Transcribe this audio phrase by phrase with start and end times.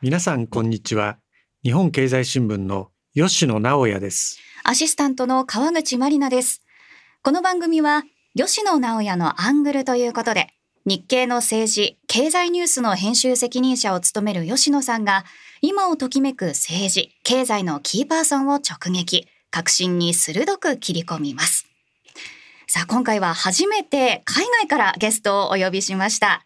[0.00, 1.18] 皆さんこんにちは
[1.64, 6.62] 日本経済新聞の吉野直也ですアシスタントの川口まりなです
[7.24, 8.04] この番組は
[8.36, 10.54] 吉野直也のアングルということで
[10.86, 15.24] 日経の政治、経済ニュースの編集責任者を務める吉野さんが
[15.62, 21.66] 今をときめく政治、経済のキーパーソンを直撃、革新に鋭く切り込みます。
[22.68, 26.44] さあ、今回は初めて海外からゲストをお呼びしました。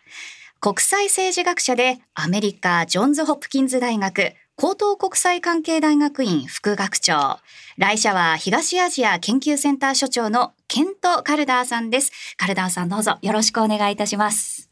[0.65, 7.41] 国際政治学者でアメリカジョンズ・ホプキンズ大学高等国際関係大学院副学長、
[7.79, 12.13] 来社は東アジア研究センター所長のケント・カルダーさんです。
[12.37, 14.71] カルダーさんどうぞよろしくお願いいたします。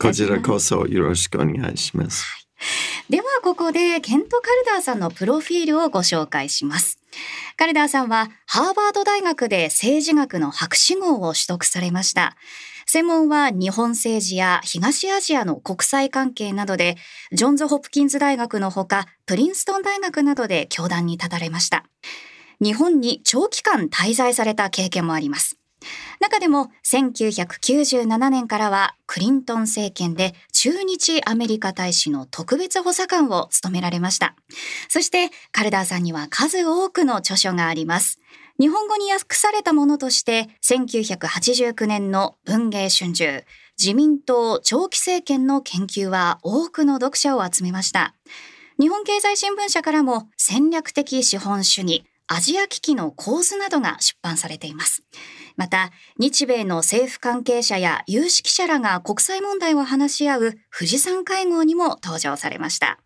[0.00, 2.22] こちらこそよろしくお願いします。
[2.22, 2.44] はい
[3.10, 6.98] ではここでケント・カルダーさんのプロフィールをご紹介します。
[7.56, 12.36] カルダーさんはハーバード大学で政治学の博士号を取得されました。
[12.94, 16.96] 専門は日本政治や東アジアの国際関係などで、
[17.32, 21.86] ジョンズ・ホプキンズ大学のほか、プリンストン大学などで教壇に立たれました。
[22.60, 25.58] 日本に長期間滞在された経験もあります。
[26.20, 34.36] 中でも1997年からはクリントン政権で駐日アメリカ大使の特別補佐官を務められました。
[34.88, 38.20] そしてカルダーさんには数多くの著書があります。
[38.60, 43.44] 日本語に訳されたものとして1989年の文藝春秋
[43.76, 48.14] 自民党長期政権の研究は多くの読者を集めました。
[48.78, 55.02] 日本経済新聞社からも戦略的資本主義、アジア危機の構図などが出版されています。
[55.56, 63.03] また、日米の政府関係者や有識者らが国際問題を話し合う富士山会合にも登場されました。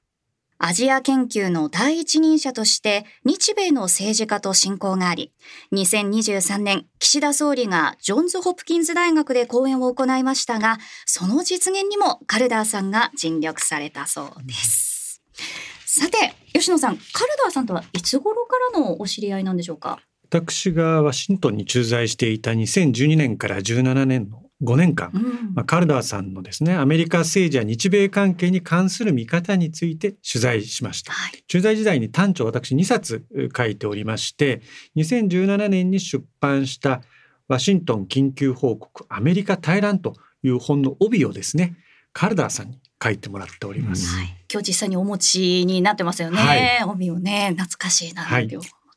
[0.60, 5.32] アジア研究の第一人者として日米の政治家と親交があり、
[5.72, 15.22] 2023年、岸田総理がジョンズ・ホプキンズ大学で講演を行いましたが、その実現にもカルダーさんが尽力されたそうです。
[15.86, 20.00] さて、吉野さん、カルダーさんとはいつ頃からのお知り合いなんでしょうか？
[20.24, 25.22] 私がワシントンに駐在していた2012年から17年の5年間、うん、
[25.54, 33.24] まあ、カルダーさんのですねアメリカ政治や日米関係に関する見方について取材しました、はい、取材時代に短調私2冊
[33.56, 34.62] 書いておりまして
[34.96, 37.02] 2017年に出版した
[37.46, 41.76] ワシントン緊急報告アメリカ対乱という本の帯をですね
[42.12, 44.20] カルダーさんに書いてもらっております、うん。
[44.20, 48.48] はい、今日実際にお持ちになってますよね、はい、帯をね懐かしいな、はい、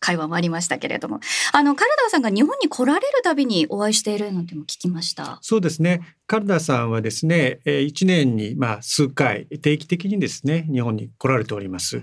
[0.02, 1.22] 会話もありましたけれども。
[1.54, 5.40] あのカルダーさんが日本に来られるたびにお会いしているなんても聞きました。
[5.42, 6.02] そうですね。
[6.28, 12.02] カルダーさんはですね1年にまあ数回定期的にですね日本に来られております。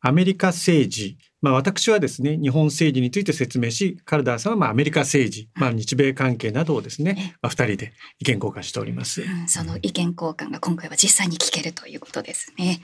[0.00, 1.18] アメリカ政治。
[1.42, 12.80] まあ、私はですね日本政治について説明しカルダーさんはまあアメリカ政治、まあ、日米関係などをですね、まあ、2人で意見交換しております、うん、その意見交換が今回は実際に聞けるということですね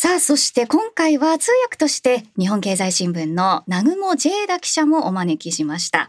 [0.00, 6.08] さあそして今回は通訳として日本経済新聞の南雲ジェーダ記者もお招きしました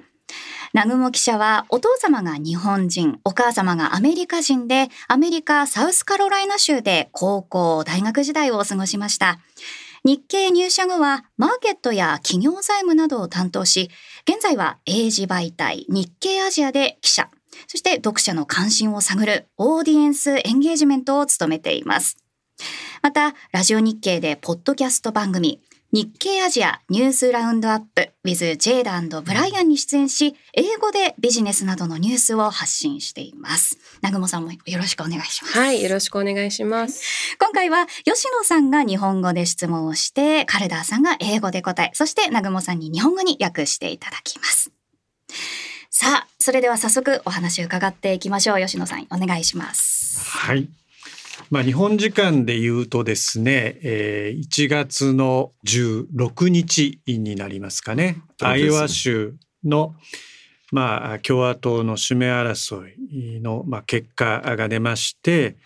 [0.75, 9.39] 南雲記者はお父様が日本人、お母様がアメリカ人で、アメリカ・サウスカロライナ州で高校、大学時代を過ごしました。
[10.05, 13.89] 日経入社後はマーケットや企業財務などを担当し、
[14.29, 17.31] 現在は英字媒体日経アジアで記者、
[17.65, 22.23] そして読者の関心を探るオーディエンスエンゲージメントを務めています。
[23.01, 25.61] また、ラジオ日経でポッドキャスト番組、
[25.91, 33.77] 日経アジアニュースラウンドアップ with ジェイダブライアンに出演し、英語でビジネスなどのニュースを発信しています。
[34.01, 35.57] 南雲さんもよろしくお願いします。
[35.57, 37.37] はい、よろしくお願いします。
[37.39, 44.71] 今回は吉野さんが日本語で質問をして、カルダーさんが英語で答え、そして南雲さんに日本語に訳していただきます。
[45.89, 48.59] さあ、それでは早速お話を伺っていきましょう。
[48.59, 50.19] 吉野さん、お願いします。
[50.37, 50.69] はい。
[51.49, 59.33] まあ、日本時間で言うとですね、えー、1月の16日になりますかね、アイオワ州
[59.63, 59.95] の、
[60.71, 65.57] まあ、共和党の指名争いの、まあ、結果が出まして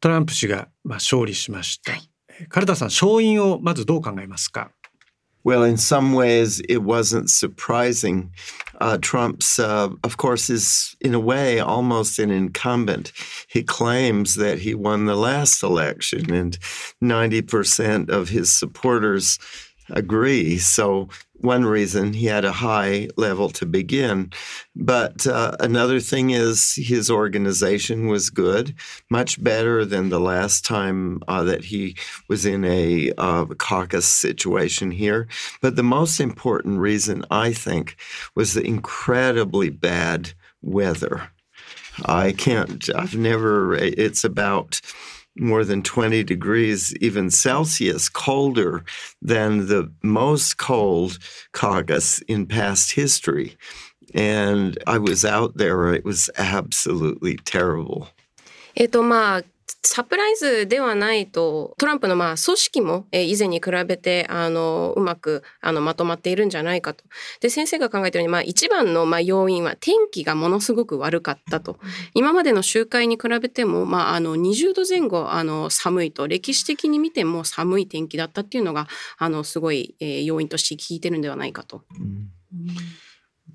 [0.00, 1.92] トランプ氏が、まあ、勝利しました。
[1.92, 2.10] はい、
[2.50, 4.72] カルタさん勝因をまずどう考えますか？
[5.44, 8.32] Well, in some ways, it wasn't surprising.
[8.80, 13.12] Uh, Trump's, uh, of course, is in a way almost an incumbent.
[13.46, 16.58] He claims that he won the last election, and
[17.02, 19.38] 90% of his supporters
[19.90, 20.58] agree.
[20.58, 24.32] So one reason he had a high level to begin.
[24.74, 28.74] But uh, another thing is his organization was good,
[29.10, 31.96] much better than the last time uh, that he
[32.28, 35.28] was in a uh, caucus situation here.
[35.60, 37.96] But the most important reason, I think,
[38.34, 40.32] was the incredibly bad
[40.62, 41.30] weather.
[42.06, 44.80] I can't, I've never, it's about
[45.37, 48.83] more than 20 degrees, even Celsius, colder
[49.21, 51.17] than the most cold
[51.53, 53.57] caucus in past history.
[54.13, 58.07] And I was out there, it was absolutely terrible.
[58.75, 59.43] えっとまあ
[59.86, 67.04] サプライズではないとトランプのまあ組織も、え以前に比べてあのうまくあのまとまっているんじゃないかと。
[67.40, 71.78] で先生が考えてるように、まあ、一番のまあ要因は天気がものすごく悪かったと。
[72.14, 78.88] 今までの集会に比べても、まあ、あの20度前後あの寒いと歴史的に見ても寒い天気だったっていうのが
[79.18, 81.82] あのすごい、え、要因として効いてるんではないかと。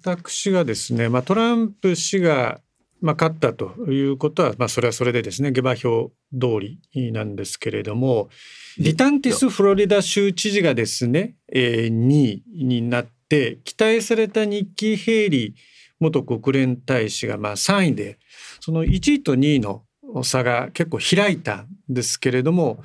[0.05, 2.61] 私がですね、まあ、トランプ氏が
[3.01, 6.47] まあ、勝ったということは、まあ、それはそれでですね下馬評通
[6.93, 8.29] りなんですけれども
[8.77, 15.53] リタンティス・フロリダ州知事がですね、えー、2位になって期待されたニッキー・ヘイリー
[15.99, 18.19] 元国連大使がまあ3位で
[18.59, 19.83] その1位と2位の
[20.23, 22.83] 差が結構開いたんですけれども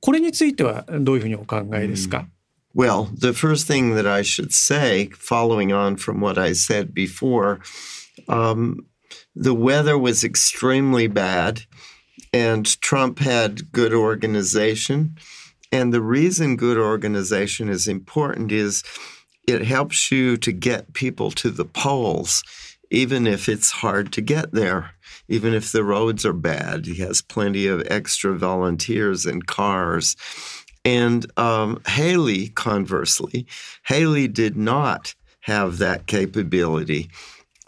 [0.00, 2.26] これについてはどういうふうにお考えですか、
[2.74, 7.60] Well, the first thing that I should say, following on from what I said before,
[8.28, 8.84] um,
[9.34, 11.62] the weather was extremely bad,
[12.32, 15.16] and Trump had good organization.
[15.70, 18.82] And the reason good organization is important is
[19.48, 22.42] it helps you to get people to the polls,
[22.90, 24.92] even if it's hard to get there,
[25.28, 26.86] even if the roads are bad.
[26.86, 30.16] He has plenty of extra volunteers and cars.
[30.84, 33.46] And um, Haley, conversely,
[33.86, 37.10] Haley did not have that capability.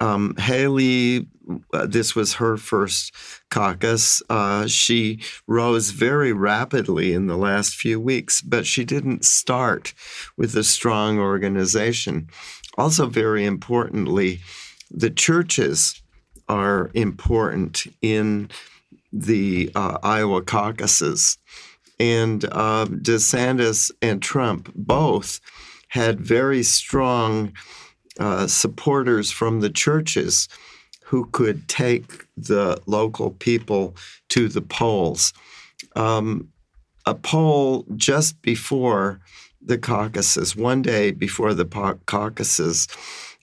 [0.01, 1.29] Um, Haley
[1.73, 3.15] uh, this was her first
[3.51, 4.23] caucus.
[4.31, 9.93] Uh, she rose very rapidly in the last few weeks, but she didn't start
[10.37, 12.29] with a strong organization.
[12.79, 14.41] Also, very importantly,
[14.91, 16.03] the churches
[16.49, 18.51] are important in
[19.13, 21.39] the uh, Iowa caucuses.
[22.01, 25.41] And uh, DeSantis and Trump both
[25.89, 27.53] had very strong
[28.19, 30.49] uh, supporters from the churches
[31.05, 33.95] who could take the local people
[34.29, 35.33] to the polls.
[35.97, 36.49] Um,
[37.07, 39.21] a poll just before
[39.61, 41.65] the caucuses, one day before the
[42.07, 42.89] caucuses,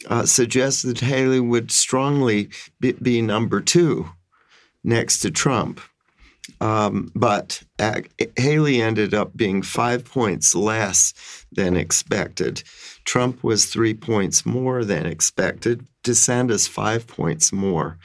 [0.07, 4.09] uh, suggested Haley would strongly be, be, number two
[4.83, 5.79] next to Trump.
[6.59, 8.01] Um, but uh,
[8.35, 11.13] Haley ended up being five points less
[11.51, 12.63] than expected.
[13.05, 15.85] Trump was three points more than expected.
[16.03, 17.97] DeSantis five points more.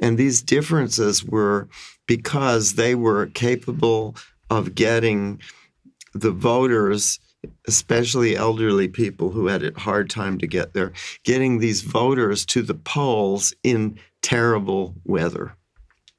[0.00, 1.68] And these differences were
[2.06, 4.16] because they were capable
[4.50, 5.40] of getting
[6.12, 7.18] the voters,
[7.66, 10.92] especially elderly people who had a hard time to get there,
[11.24, 15.56] getting these voters to the polls in terrible weather.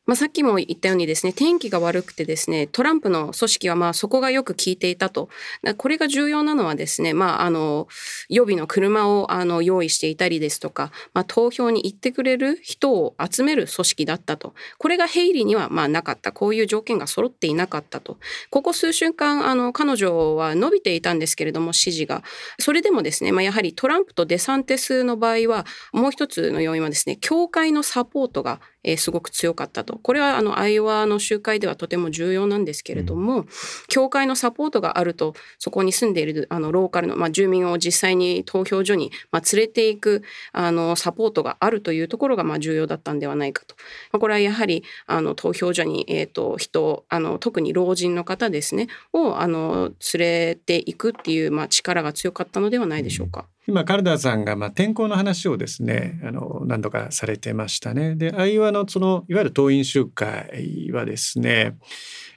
[0.06, 5.30] まあ、さっきも言ったようにですね、天気が悪くてですね、トランプの組織はまあそこがよく効いていたと。
[5.78, 7.88] これが重要なのはですね、まあ、あの、
[8.30, 14.54] 予備の車をあの用意していたりですとか、まあ、投票に行ってくれる人を集める組織だったと。
[14.78, 16.32] これがヘイリーにはまあなかった。
[16.32, 18.18] こういう条件が揃っていなかったと。
[18.52, 22.24] ここ数週間、あの、彼女は伸びていたんですけれども、支持が。
[22.60, 29.98] それでもですね、まあ、やはりトランプとデサンテスの場合は、もう一つの要因はですね、教会のサポートがえー、すごく強かったと。
[29.98, 33.48] これはあのアイオワの集会ではとても重要なんですけれども、うん、
[33.88, 40.24] 教会のサポートがあるとそこに住んでいるあのローカルの、まあ、住民を実際に投票所に、まあ、連れていく
[40.54, 43.76] あのサポートがあるというところがまあ重要だったんではないかと。
[44.12, 53.48] まあ、これはやはりあの投票所に、えーと、人あの特に老人の方ですねをあの連れていくっていう、まあ、力が強かったのではないでしょうか。
[53.68, 58.16] 今カルダーさんがまあ天候の話をですねあの何度かされてましたね。
[58.16, 61.78] でアイワのそのいわゆる党員集会はですね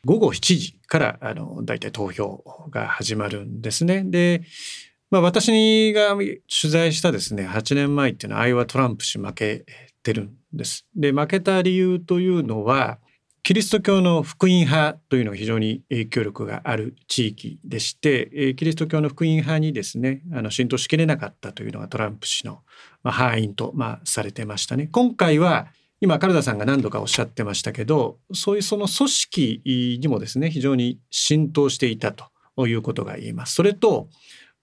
[0.05, 4.05] 午後7時からあの大体投票が始まるんですね。
[4.05, 4.43] で
[5.11, 6.39] まあ、私が取
[6.71, 9.65] 材したですね8年前っていうのはアイワトランプ氏負け
[10.03, 10.87] てるんです。
[10.95, 12.99] で負けた理由というのは
[13.49, 22.61] キリスト教の福音派というのが非常に影響力がある地域でして、キリスト教の福音派にですね、あの浸透しきれなかったというのがトランプ氏の
[23.05, 24.87] 敗因と、ま、されてましたね。
[24.93, 25.69] 今回は
[26.03, 32.27] 今、カルダさんが何度かおっしゃってましたけど、そういうその組織にもですね、非常に浸透していたと
[32.67, 33.55] いうことが言えます。
[33.55, 34.11] それと、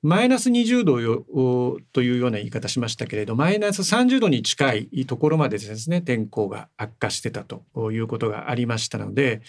[0.06, 9.42] マイナス20度というような言い方しましたけれど、マイナス30度に近いところまでですね、天候が悪化してたということがありましたので、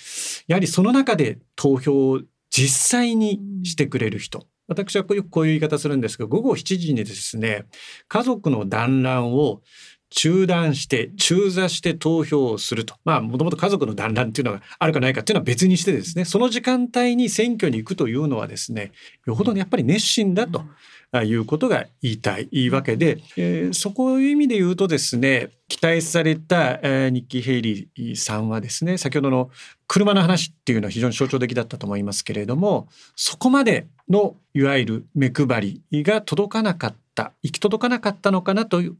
[0.47, 7.67] やはりその中で投票を実際にしてくれる人、私はよくこういう言い方するんですけど、午後7時にですね、
[8.09, 9.61] 家族の団らんを
[10.17, 12.95] 中断して中座して投票をすると。
[13.05, 16.25] まあもともと家族の団らんっていうのがあるかないかっていうのは別にしてですね。
[16.25, 18.93] その時間帯に選挙に行くというのはですね
[19.27, 20.65] よほどやっぱり熱心だと。
[21.15, 29.49] いうことが言いたいわけで、えー、そこいう意味で言うとですね期待された、えー、ニッキー・ヘイリーさんはですね先ほどの
[29.87, 37.06] 車の話っていうのは非常に象徴的だったと思いますけれどもそこまでのいわゆる目配りが届かなかった
[37.43, 38.97] 行き届かなかったのかなという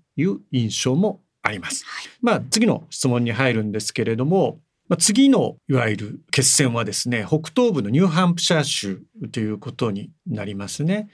[0.53, 1.85] 印象もあります。
[2.21, 11.09] まあ次の質問に入るんですけれどもまあ、次のいわゆる決戦はですね北東部のニューハンプシャー州ということになりますね。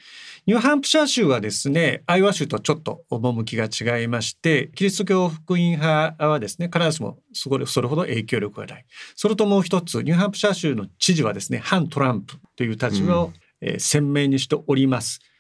[0.47, 8.85] ニューハンプシャー州はですねアイワ州とちょっと趣が違いましてキリスト教福音派はですね必ずしもそれそれほど影響力がない。
[9.17, 13.33] それともう一つニューハンプシャー州の知事はですね反トランプという立場を、
[13.63, 15.21] え鮮明にしております。
[15.23, 15.32] うん、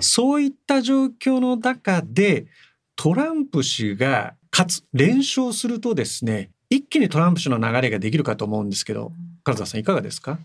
[0.00, 2.46] そういった状況の中で
[2.94, 9.12] トランプ氏が勝つ連勝するとですね一気にトランプ氏の流れができるかと思うんですけど、
[9.44, 10.38] 唐田さんいかがですか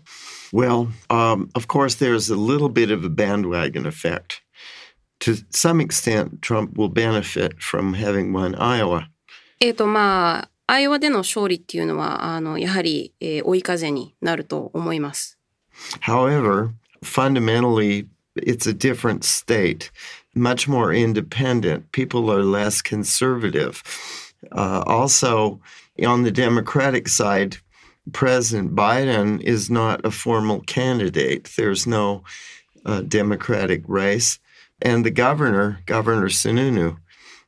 [0.52, 4.42] Well, um, of course, there's a little bit of a bandwagon effect.
[5.20, 9.08] To some extent, Trump will benefit from having won Iowa.
[9.60, 15.38] えっとまあ、アイオワでの勝利っていうのは、あのやはり、えー、追い風になると思います。
[16.02, 16.70] However,
[17.02, 19.90] fundamentally, it's a different state,
[20.34, 21.92] much more independent.
[21.92, 23.82] People are less conservative.
[24.50, 25.60] Uh, also,
[26.04, 27.58] on the Democratic side,
[28.12, 31.50] President Biden is not a formal candidate.
[31.56, 32.24] There's no
[32.84, 34.38] uh, Democratic race.
[34.80, 36.98] And the governor, Governor Sununu,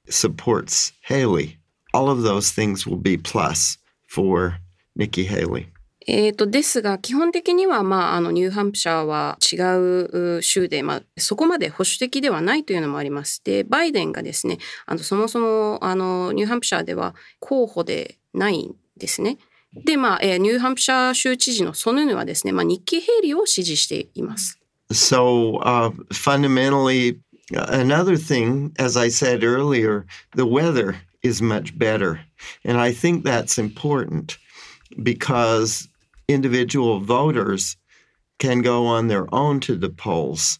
[0.09, 1.59] supports Haley.
[1.93, 4.59] All of those things will be plus for
[4.95, 5.69] Nikki Haley.
[6.07, 13.43] えーと、ですが基本的には、まあ、あのニューハンプシャーは違う州で、まあ、そこまで保守的ではないというのもあります。
[13.45, 19.39] でバイデンがですねあのそもそもあのニューハンプシャーでは候補でないんですね。
[19.75, 24.61] で、まあ、えー、ニューハンプシャー州知事のソヌヌはですね、まあ、ニッキー・ヘイリーを支持しています。
[24.93, 27.19] So, uh, fundamentally,
[27.51, 30.05] another thing, as I said earlier,
[30.37, 32.21] the weather is much better.
[32.65, 34.37] And I think that's important
[35.03, 35.89] because
[36.29, 37.77] individual voters
[38.39, 40.59] can go on their own to the polls.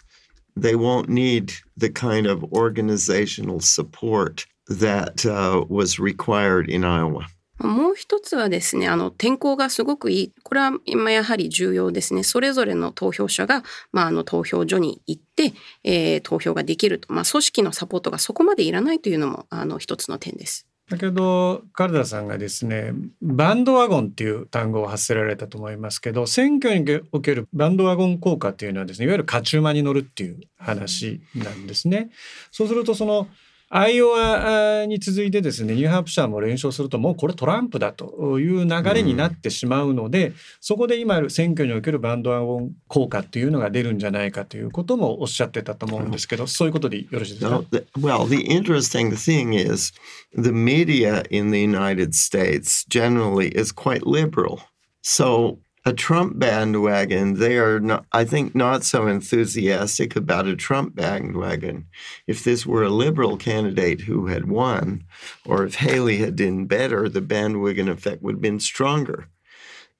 [0.57, 7.27] They won't need the kind of organizational support that uh, was required in Iowa.
[7.59, 10.33] もう一つはですね、あの天候がすごくいい。
[10.43, 12.25] これは今やはり重要ですね。
[12.25, 15.55] それぞれの投票者が、まあ、あの投票所に行って、
[15.85, 17.13] えー、投票ができると。
[17.13, 20.67] まあ、組織のサポートがそこまでいらないというのもあの一つの点です。
[20.91, 32.11] だけどカルダさんがですねバンドワゴンっていう単語を発せられたと思いますけど選挙におけるバンドワゴン効果っていうのはですねいわゆる勝ち馬に乗るっていう話なんですね。
[32.51, 33.29] そうするとその
[33.77, 47.65] アイオワに続いてですねニューハンプシャーも連勝するともうこれトランプだという流れになってしまうので、うん、そこで今選挙におけるバンドワゴン効果っていうのが出るんじゃないかということもおっしゃってたと思うんですけど、そういうことでよろしいですか
[47.99, 49.93] ？Well, the interesting thing is
[50.37, 54.61] the media in the United States generally is quite liberal.
[55.03, 60.95] So a Trump bandwagon, they are not, I think, not so enthusiastic about a Trump
[60.95, 61.87] bandwagon.
[62.27, 65.05] If this were a liberal candidate who had won,
[65.45, 69.29] or if Haley had done better, the bandwagon effect would have been stronger.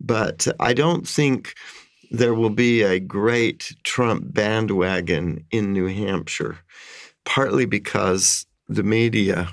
[0.01, 1.55] But I don't think
[2.11, 6.59] there will be a great Trump bandwagon in New Hampshire,
[7.25, 9.51] partly because the media,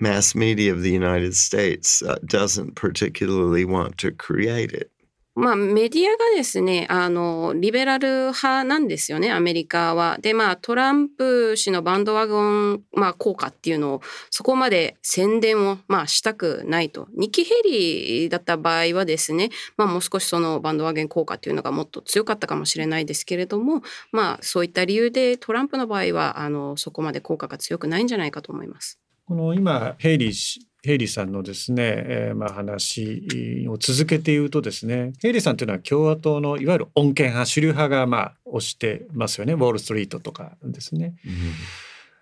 [0.00, 4.90] mass media of the United States, uh, doesn't particularly want to create it.
[5.38, 10.18] まあ、メディアがですね、あの、リベラル派なんですよね、アメリカは。
[10.20, 17.06] で、まあ、トランプ氏のバンドワゴン、まあ、効果っていうのを、そこまで宣伝を、まあ、したくないと。
[17.16, 28.98] ニキ・ヘリーだった場合はですね、まあ、もう少しそのバンドワゴン効果っていうのがもっと強かったかもしれないですけれども、まあ、そういった理由でトランプの場合は、あの、そこまで効果が強くないんじゃないかと思います。
[29.28, 41.14] この今、ヘイリーヘイリーさんのですね、えー、まあ話を続けて言うとですねヘイリーさんというのは共和党のいわゆる穏健派主流派がまあ推してますよねウォール・ストリートとかですね。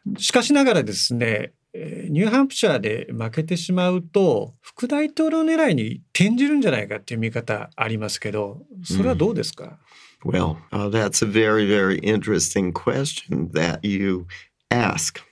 [0.08, 9.78] うん、しかしながらですねニューハンプシャーで負けてしまうと副大統領狙いに転じるんじゃないかっていう見方ありますけどそれはどうですか、
[10.24, 14.26] うん、Well,、uh, that's a very, very interesting question that you
[14.72, 15.22] ask.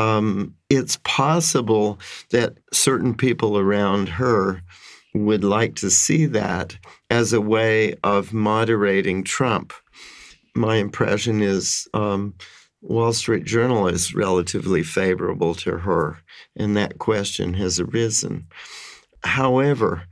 [0.00, 1.98] Um, it's possible
[2.30, 4.62] that certain people around her
[5.14, 6.78] would like to see that
[7.10, 9.72] as a way of moderating Trump.
[10.54, 12.34] My impression is um,
[12.80, 16.18] Wall Street Journal is relatively favorable to her,
[16.56, 18.46] and that question has arisen.
[19.22, 20.04] However,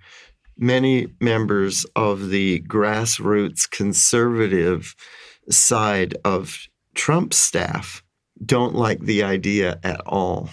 [0.58, 4.94] many members of the grassroots conservative
[5.48, 6.58] side of
[6.94, 8.02] Trump's staff
[8.44, 10.50] don't like the idea at all.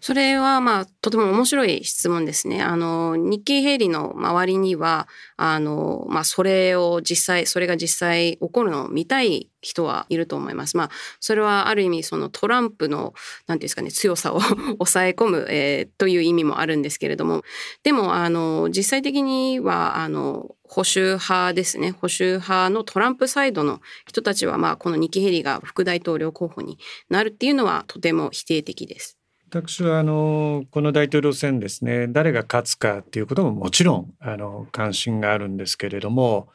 [0.00, 2.62] それはまあとても面白い質問ですね。
[2.62, 10.76] あの日経平利の周りにはあのまあそれを実際それが実際起こるのを見たい人はいると思います。
[10.76, 13.12] まあそれはある意味そのトランプの
[13.48, 14.40] 何ていうんですかね強さを
[14.78, 17.42] 抑え込む、えー、という意味もあるんですけれども、
[17.82, 26.78] でもあの実際的にはあの保守派ですね保守派のトランプサイドの人たちはまあこのニキヘリが副大統領候補に
[27.08, 29.17] なるっていうのはとても否定的です。
[29.50, 36.48] 私はあのこの大統領選ですね誰が勝つかっていうことももちろんあの関心があるんですけれども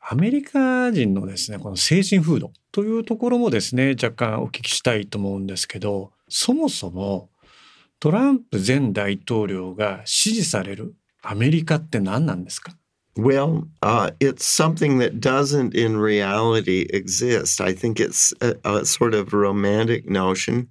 [0.00, 7.28] アメリカ人のですねこの精神風土というところもですね若干お聞きしたいと思うんですけどそもそも
[8.00, 12.72] トランプ前大統領が支持されるアメリカって何なんですか？
[13.16, 17.60] Well, uh, it's something that doesn't in reality exist.
[17.60, 20.70] I think it's a, a sort of romantic notion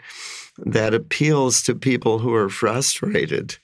[0.58, 3.58] that appeals to people who are frustrated,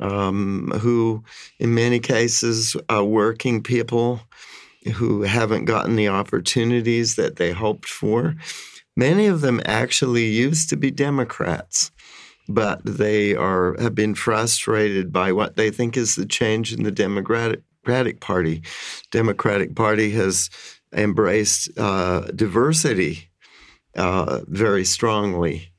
[0.00, 1.22] um, who,
[1.60, 4.20] in many cases, are working people
[4.96, 8.34] who haven't gotten the opportunities that they hoped for.
[8.96, 11.92] Many of them actually used to be Democrats,
[12.48, 16.90] but they are have been frustrated by what they think is the change in the
[16.90, 17.62] Democratic
[18.20, 18.62] Party.
[19.10, 20.50] Democratic Party has
[20.92, 23.30] embraced uh, diversity
[23.96, 25.72] uh, very strongly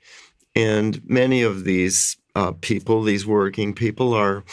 [0.55, 4.43] and many of these uh, people, these working people, are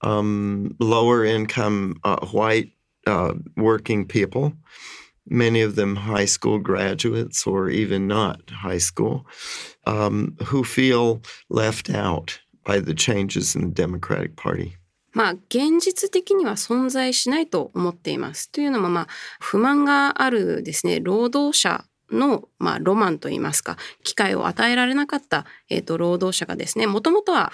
[0.00, 2.72] um, lower income uh, white
[3.06, 4.52] uh, working people,
[5.26, 9.26] many of them high school graduates or even not high school,
[9.86, 14.76] um, who feel left out by the changes in the Democratic Party.
[15.14, 18.50] まあ現実的には存在しないと思っています。
[18.50, 19.06] というのもまあ
[19.40, 27.52] 不満があるですね労働者の、まあ、ロマンといいますか機会を与えられなかった、えーと、労働者がですねもともとは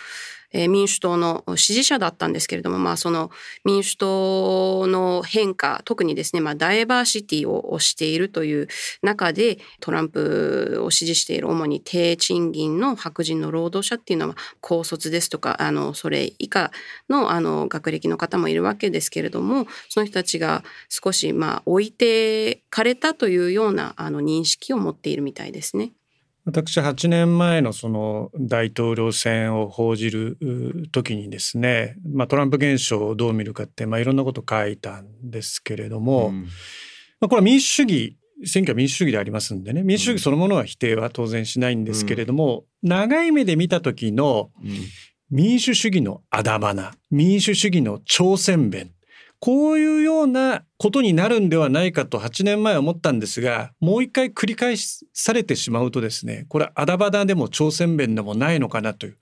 [0.52, 3.30] え民主党の支持者だったんですけれども、まあ、その
[3.64, 8.68] 民主党の変化特にですね、まあ、ダイバーシティを推しているという
[9.02, 16.72] 中でトランプを支持している主に低賃金の白人の労働者っていうのは高卒ですとかあのそれ以下
[17.08, 25.92] のあの学歴の方もいるわけですけれどもその人たちが少しまあ置いてかれたというようなあの認識を持っているみたいですね。
[26.50, 36.42] 私8年前のその大統領選を報じる時にですね、まあ、トランプ現象をどう見るかって、まあ、いろんなこと書いたんですけれども、うん、
[37.20, 44.50] まあ、これは民主主義選挙は民主主義でありますんでね民主主義そのものは否定は当然しないんですけれども、うん、長い目で見た時の
[45.30, 48.92] 民主主義のあだ花民主主義の挑戦弁
[49.40, 59.14] こういうようなことになるんではないかと8年前思ったんですが、もう一回繰り返されてしまうとですね、これはあだばだでも朝鮮弁でもないのかなという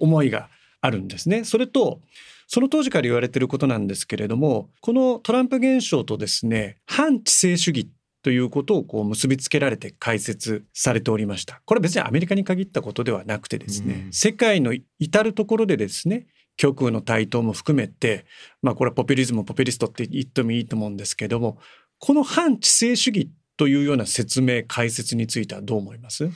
[0.00, 0.48] 思いが
[0.80, 1.44] あるんですね。
[1.44, 2.00] それと、
[2.48, 7.88] その当時から言われていることなんですけれども、このトランプ現象とですね、反知性主義
[8.22, 11.62] ということをこう結びつけられて解説されておりました。
[11.64, 18.26] これは別にアメリカに限ったことではなくてですね、うん、世界の至るところでですね、極右の台頭も含めて、
[18.62, 21.58] まあ、これはポピュリズムポピュリストって言ってもいいと思うんですけども
[21.98, 26.28] この反知性主義というような説明解説についてはどう思います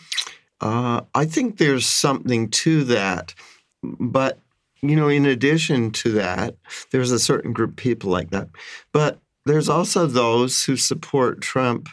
[0.60, 3.34] Uh, I think there's something to that,
[3.82, 4.38] but
[4.82, 6.54] you know, in addition to that,
[6.90, 8.48] there's a certain group of people like that,
[8.92, 11.88] but there's also those who support Trump.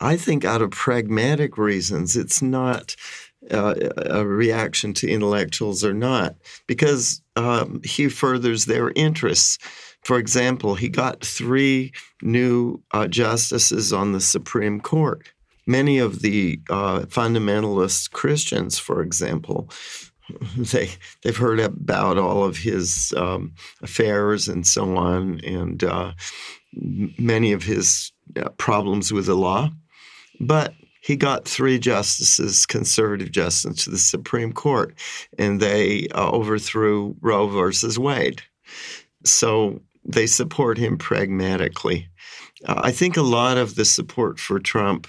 [0.00, 2.16] I think out of pragmatic reasons.
[2.16, 2.96] It's not
[3.50, 9.58] a reaction to intellectuals or not, because um, he furthers their interests.
[10.02, 15.28] For example, he got three new uh, justices on the Supreme Court.
[15.66, 19.70] Many of the uh, fundamentalist Christians, for example,
[20.56, 20.90] they
[21.22, 26.12] they've heard about all of his um, affairs and so on, and uh,
[26.72, 29.70] many of his uh, problems with the law.
[30.40, 34.94] But he got three justices, conservative justices, to the Supreme Court,
[35.36, 38.40] and they uh, overthrew Roe versus Wade.
[39.24, 42.08] So they support him pragmatically.
[42.64, 45.08] Uh, I think a lot of the support for Trump,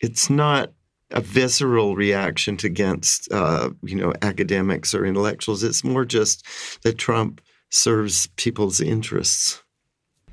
[0.00, 0.72] it's not
[1.10, 5.64] a visceral reaction against, uh, you know, academics or intellectuals.
[5.64, 6.46] It's more just
[6.82, 9.60] that Trump serves people's interests.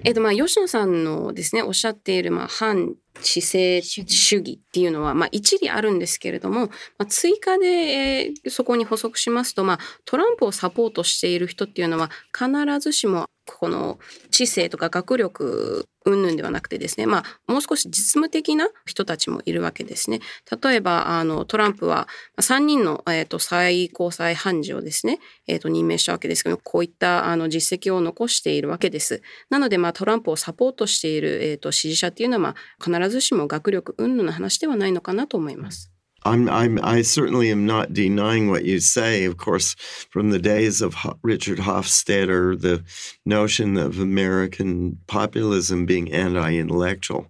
[0.03, 4.01] えっとまあ吉野さんのですねおっしゃっているまあ反知性主
[4.37, 13.99] 義っていうのは、まあ、一理あるんですけれども、まあ、追加で、え、そこに補足しますと、まあ、トランプをサポートしている人っていうのは必ずしもこの
[14.31, 20.19] 知性とか学力云々ではなくてですね、まあ、もう少し実務的な人たちもいるわけですね。
[20.61, 22.07] 例えば、あの、トランプは
[22.41, 29.21] 3人の、えーと、最高裁判事をですね、えーと、任命したわけですけど、こういったあの実績を残しているわけです。
[29.49, 35.92] なので、まあ、トランプをサポートしている、えーと、支持者っていうのは、まあ、必ずしも学力云々の話ではないのかなと思います。
[36.25, 39.25] I'm, I'm, I certainly am not denying what you say.
[39.25, 39.75] Of course,
[40.09, 42.83] from the days of Richard Hofstadter, the
[43.25, 47.27] notion of American populism being anti-intellectual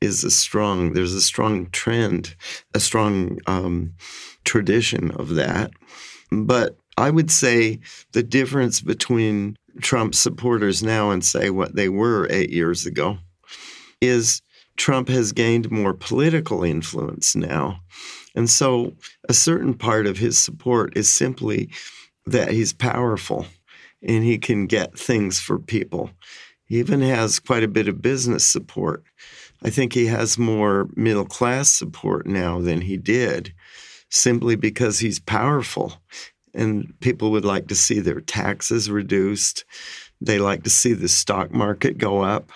[0.00, 0.92] is a strong.
[0.92, 2.34] There's a strong trend,
[2.74, 3.94] a strong um,
[4.44, 5.70] tradition of that.
[6.32, 7.80] But I would say
[8.12, 13.18] the difference between Trump supporters now and say what they were eight years ago
[14.00, 14.42] is
[14.76, 17.80] Trump has gained more political influence now
[18.40, 18.94] and so
[19.28, 21.68] a certain part of his support is simply
[22.24, 23.44] that he's powerful
[24.02, 26.10] and he can get things for people.
[26.64, 29.04] He even has quite a bit of business support.
[29.62, 33.52] I think he has more middle class support now than he did
[34.08, 36.00] simply because he's powerful.
[36.54, 39.66] And people would like to see their taxes reduced.
[40.22, 42.52] They like to see the stock market go up.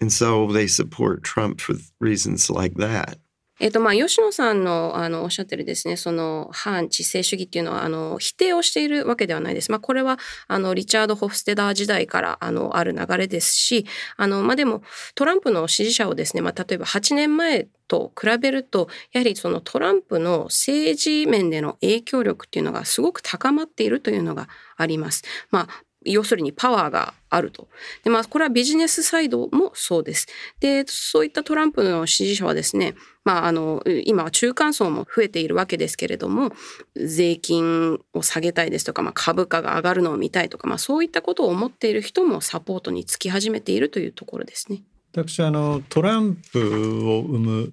[0.00, 3.18] And so they support Trump for reasons like that.
[3.60, 9.70] えっ、と、まあ、吉野さんの、あの、おっしゃってるですね、その、反知性主義っていうのは、あの、否定をしているわけではないです。
[9.70, 13.86] まあ、これは、あの、リチャード・ホフステダー時代から、あの、ある流れですし、
[14.16, 14.82] あの、まあ、でも、
[15.14, 25.22] トランプの支持者をですね、まあ、例えば8年前と比べると、やはりそのトランプの政治面での影響力っていうのがすごく高まっているというのがあります。
[25.50, 27.68] まあ、要するにパワーがあると。
[28.04, 30.26] で、まあ、これはビジネスサイドもそうです。
[30.60, 36.52] で、そういったトランプの支持者はですね、まあ、あの、今は中間層も増えているわけですけれども、
[36.94, 44.82] 税金を下げたいですとか、まあ、株価が上がるのを見たいとか、まあ、そういったことを思っている人もサポートにつき始めているというところですね。
[45.12, 47.72] 私、あの、トランプを生む、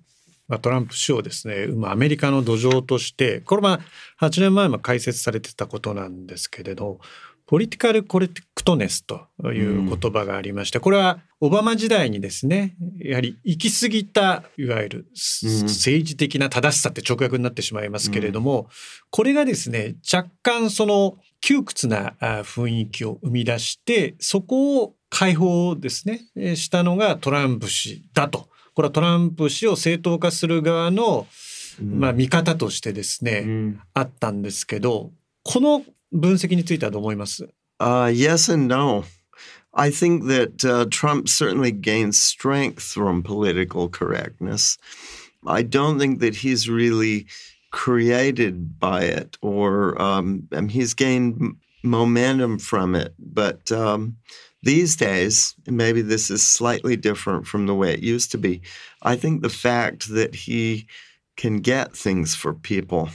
[0.59, 3.79] トランプ氏をですね生むアメリカの土壌としてこれは
[4.19, 6.99] 8年前も解説されてたことなんですけれど
[7.51, 18.69] ポリティカルコレクトネスという言葉がありまして、これはオバマ時代にですね、やはり行き過ぎた、いわゆる政治的な正しさって直訳になってしまいますけれども、
[19.09, 28.47] これがですね、若干その窮屈な雰囲気を生み出して、そこを解放ですね、したのがトランプ氏だと。
[28.75, 31.27] これはトランプ氏を正当化する側の、
[31.83, 35.11] まあ、見方としてですね、あったんですけど、
[35.43, 37.48] この分析についてはどう思います
[37.80, 39.04] uh, Yes and no.
[39.74, 44.78] I think that uh, Trump certainly gains strength from political correctness.
[45.46, 47.26] I don't think that he's really
[47.70, 53.14] created by it or um, I mean, he's gained momentum from it.
[53.18, 54.16] But um,
[54.62, 58.62] these days, maybe this is slightly different from the way it used to be.
[59.02, 60.86] I think the fact that he
[61.36, 63.10] can get things for people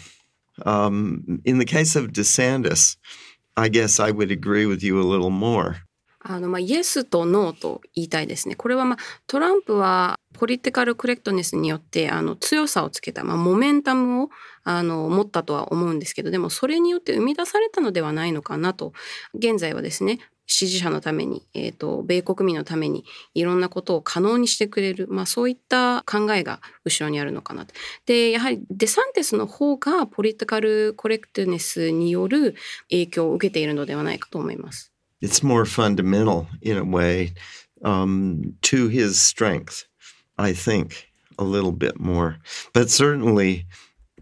[0.64, 2.97] Um, in the case of DeSantis,
[3.57, 5.77] I guess I would agree with you a little more.
[6.29, 8.57] あのまあ、イエスとノーと言いたいですね。
[8.57, 14.29] これは、まあ、トランプはポリティカルクレクトネスによってあの強さをつけた、まあ、モメンタムを
[14.64, 18.92] あの持ったとは思うんですけどでもそれによって生み出されたのではないのかなと
[19.35, 23.05] 現在はですね支持者のために、えーと、米国民のために
[23.35, 27.67] いろんなことを可能にしてくれる、まあ、そういった考えが後ろにあるのかな
[28.07, 32.55] でやはりデサンティスの方がポリティカルコレクトネスによる
[32.91, 34.93] 影響を受けているのではないかと思います。
[35.23, 37.33] It's more fundamental in a way
[37.83, 39.87] um, to his strength,
[40.37, 42.37] I think, a little bit more.
[42.75, 43.67] But certainly,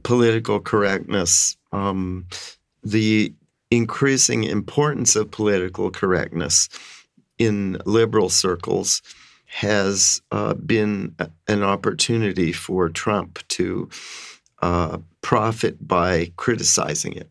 [0.05, 2.27] political correctness, um,
[2.85, 3.35] the
[3.75, 6.69] increasing importance of political correctness
[7.39, 9.03] in liberal circles
[9.47, 11.15] has uh, been
[11.49, 13.89] an opportunity for Trump to
[14.63, 17.29] uh, profit by criticizing it.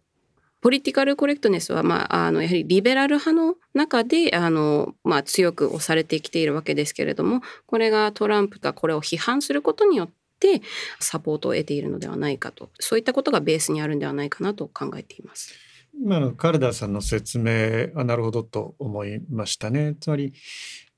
[0.61, 10.61] ポリティカルコレクトネスは、まあ、あのやはりリベラル派の中であの、まあ、強く押されてきているわけですけれどもこれがトランプがこれを批判することによって
[11.01, 15.53] サポートを得ているのではないかとそういったことがベースにあるんではないかなと考えています。
[15.99, 19.95] 今のカルダーさんの説明はなるほどと思いましたね。
[19.99, 20.33] つまり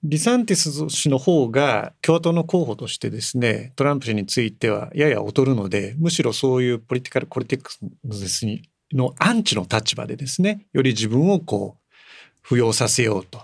[0.04, 7.80] リサンティス氏の方が共和党の候補としてですねトランプ氏についてはやや劣るのでむしろそういうポリティカルコリティクス
[8.94, 11.78] のアンチの立場でですねより自分をこ
[12.46, 13.40] う浮揚させようと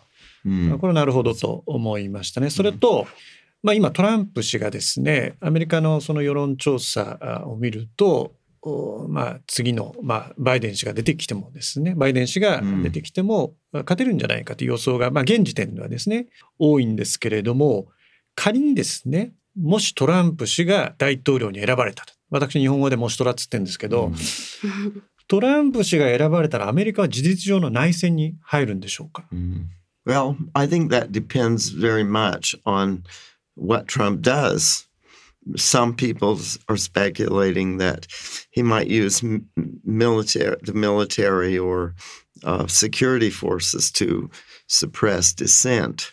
[0.45, 2.49] うん、これなるほどと思いましたね。
[2.49, 3.07] それと、
[3.63, 8.33] まあ、今トランプ氏がですねアメリカのその世論調査を見ると
[9.09, 16.27] まあ、次の、まあ、バイデン氏が出てきてもですねバイデン氏が出てきても勝てるんじゃないかという予想が、まあ、現時点ではですね
[16.59, 17.87] 多いんですけれども
[18.35, 22.13] 仮にですねもしトランプ氏が大統領に選ばれたと。
[22.29, 24.15] 私日本語でもしトラっつってるんですけど、うん、
[25.27, 29.69] トランプ氏が選ばれたらアメリカは事実上の内戦に入るんでしょうか、うん、
[30.07, 30.35] Well,
[35.55, 38.07] Some people are speculating that
[38.51, 39.23] he might use
[39.83, 41.95] military, the military or
[42.43, 44.29] uh, security forces to
[44.67, 46.11] suppress dissent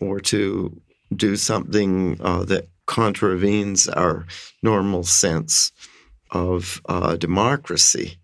[0.00, 0.80] or to
[1.14, 4.26] do something uh, that contravenes our
[4.62, 5.72] normal sense
[6.30, 8.18] of uh, democracy.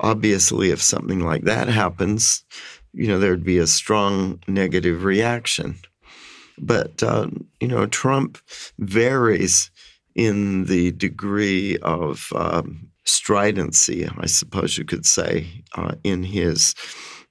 [0.00, 2.44] Obviously, if something like that happens,
[2.92, 5.78] you know, there'd be a strong negative reaction.
[6.58, 7.28] But, uh,
[7.60, 8.38] you know, Trump
[8.78, 9.70] varies
[10.14, 16.74] in the degree of um, stridency, I suppose you could say, uh, in his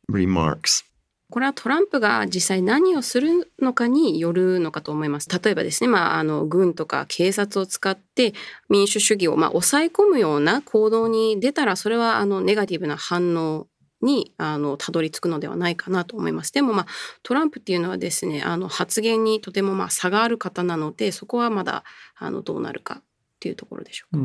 [0.07, 0.83] remarks.
[1.31, 5.29] これはトランプが実際何をするのかによるのかと思います。
[5.29, 8.33] 例えばですね、まあ、あの、軍とか警察を使って
[8.69, 13.67] 民主主義を、まあ、抑え込むような行動に出たら、それは、あの、ネガティブな反応
[14.01, 16.51] にあのたどり着くのではないかなと思います。
[16.51, 16.87] でもまあ
[17.23, 21.83] トランプっていうのはですねあの発言にとてもまあ差がある方なのでそこはまだ
[22.15, 23.03] あのどうなるかっ
[23.39, 24.23] ていうところでしょうか。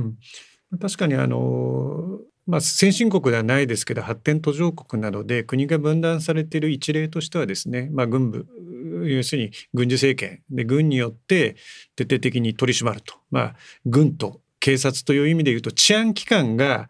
[0.73, 8.47] うん、確かにあのまあ、先進国ではないですけど発展途上国などで国が分断されている一例としてはですね、まあ、軍部
[9.05, 11.57] 要するに軍事政権で軍によって
[11.97, 16.89] 徹底的に取り締まると、まあ、軍と警察という意味で言うと治安機関が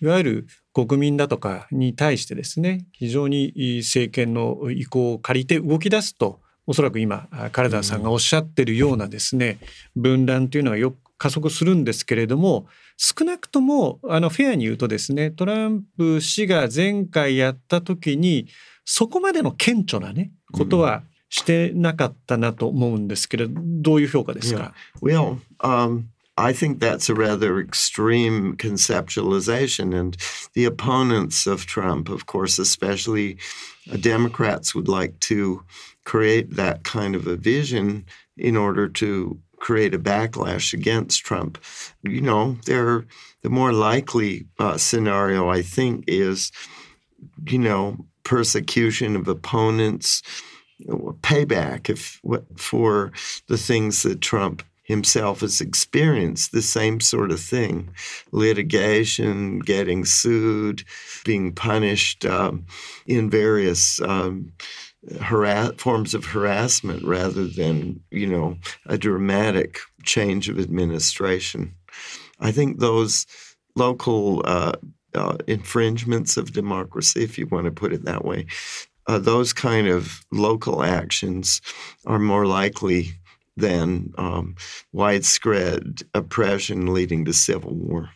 [0.00, 9.56] いわゆる国民だとかに対してですね非常に政権の意向を借りて動き出すとおそらく今金田さんがおっしゃってるようなですね
[9.94, 12.66] 分断というのはよく加速するんですけれども
[12.98, 18.46] 少なくともあのフェアに言うとですねトランプ氏が前回やった時に
[18.84, 25.18] そこまでの顕著なねことはしてなかったなと思うんですけれど、どういう評価ですか、yeah.
[25.20, 26.02] well, um...
[26.38, 29.98] I think that's a rather extreme conceptualization.
[29.98, 30.16] And
[30.52, 33.38] the opponents of Trump, of course, especially
[34.00, 35.64] Democrats, would like to
[36.04, 38.04] create that kind of a vision
[38.36, 41.58] in order to create a backlash against Trump.
[42.02, 43.06] You know, the
[43.48, 46.52] more likely uh, scenario I think is,
[47.46, 50.22] you know, persecution of opponents,
[51.22, 52.20] payback if
[52.56, 53.12] for
[53.48, 57.90] the things that Trump himself has experienced the same sort of thing
[58.32, 60.84] litigation, getting sued,
[61.24, 62.64] being punished um,
[63.06, 64.52] in various um,
[65.20, 71.74] harass- forms of harassment rather than, you know, a dramatic change of administration.
[72.40, 73.26] I think those
[73.74, 74.72] local uh,
[75.14, 78.46] uh, infringements of democracy, if you want to put it that way,
[79.08, 81.60] uh, those kind of local actions
[82.06, 83.12] are more likely
[83.56, 84.54] than um,
[84.92, 88.10] widespread oppression leading to civil war.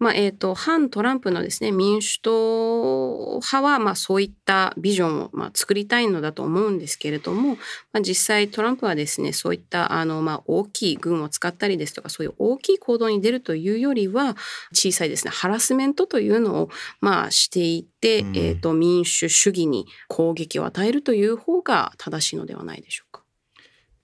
[0.00, 7.54] まあ、えっ、ー、と、反トランプのですね、民主党派は、まあ、そういったビジョンを、まあ、作りたいのだと思うんですけれども、
[7.92, 14.36] まあ、実際トランプはですね、そういった、あの、まあ、大きい軍を使ったりですとか、そういう大きい行動に出るというよりは、
[14.72, 23.13] 小さいですね、ハラスメントというのを、まあ、していて、うん、えっ、ー、と、民主主義に攻撃を与えるという方が正しいのではないでしょうか。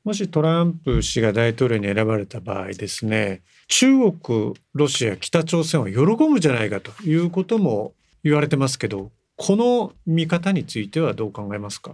[0.04, 11.92] もしトランプ氏が大統領に選ばれた場合ですね中国ロシア北朝鮮は喜ぶんじゃないかということも言われてますけどこの見方についてはどう考えますか、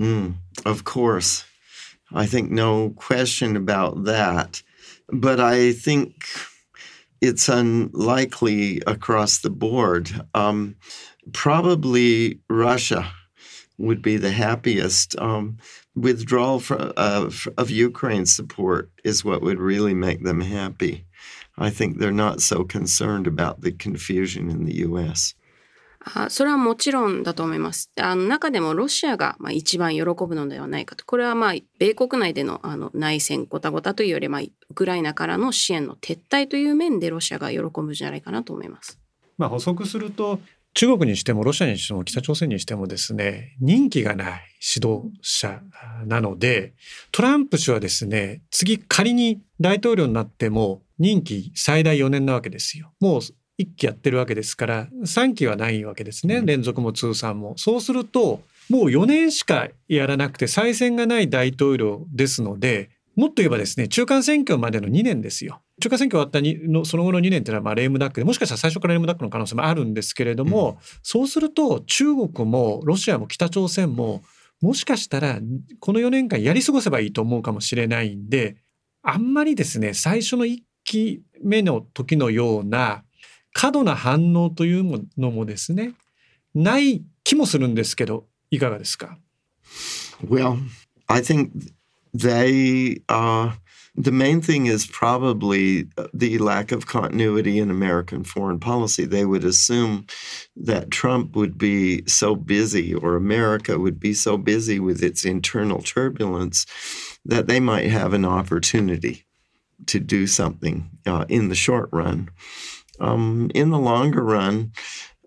[0.00, 1.46] mm, Of course.
[2.12, 4.62] I think no question about that.
[5.12, 6.14] But I think
[7.20, 10.10] it's unlikely across the board.
[10.34, 10.76] Um,
[11.32, 13.12] probably Russia
[13.78, 15.16] would be the happiest.
[15.20, 15.58] Um,
[16.00, 21.04] withdrawal from, uh, of Ukraine's support is what would really make them happy.
[21.56, 25.34] I think they're not so concerned about the confusion in the US.
[26.00, 27.90] あそれはもちろんだと思います。
[28.00, 31.04] あの中でもロシアがまあ一番喜ぶのではないかと。
[31.04, 38.98] これはまあ米国内でのあの内戦ごたごたというよりまあウクライナからの支援の撤退という面でロシアが喜ぶんじゃないかなと思います。
[39.36, 40.40] まあ補足すると
[40.78, 44.42] 中国にしてもロシアにしても北朝鮮にしてもですね任期がない
[44.76, 45.60] 指導者
[46.06, 46.72] なので
[47.10, 52.92] トランプ氏はですね次仮に大統領になっても任期最大4年なわけですよ。
[53.00, 53.20] もう
[53.56, 57.54] 一期やってるわけですから3期はないわけですね連続も通算も。
[57.56, 65.60] そうするともう4年しかやらなくて再選がない大統領ですので、もっと言えばですね、中間選挙までの2年ですよ。
[65.80, 74.22] 中間選挙終わったにのその後の2年っていうのはまあレームダックでもしかしたら最初からレームダックの可能性もあるんですけれども、うん、そうすると中国もロシアも北朝鮮も
[74.60, 75.38] もしかしたら
[75.78, 78.56] この4年間やり過ごせばいいと思うかもしれないんで
[79.02, 83.04] あんまりですね最初の1期目の時のような
[83.52, 85.92] 過度な反応というのもですね
[86.54, 89.18] ない気もするんですけどいかがですか
[90.26, 90.58] ？Well,
[91.06, 91.50] I think
[92.14, 93.52] they uh,
[93.98, 99.04] the main thing is probably the lack of continuity in American foreign policy.
[99.04, 100.06] They would assume
[100.54, 105.82] that Trump would be so busy or America would be so busy with its internal
[105.82, 106.64] turbulence
[107.24, 109.26] that they might have an opportunity
[109.86, 112.28] to do something uh, in the short run.
[113.00, 114.72] Um, in the longer run,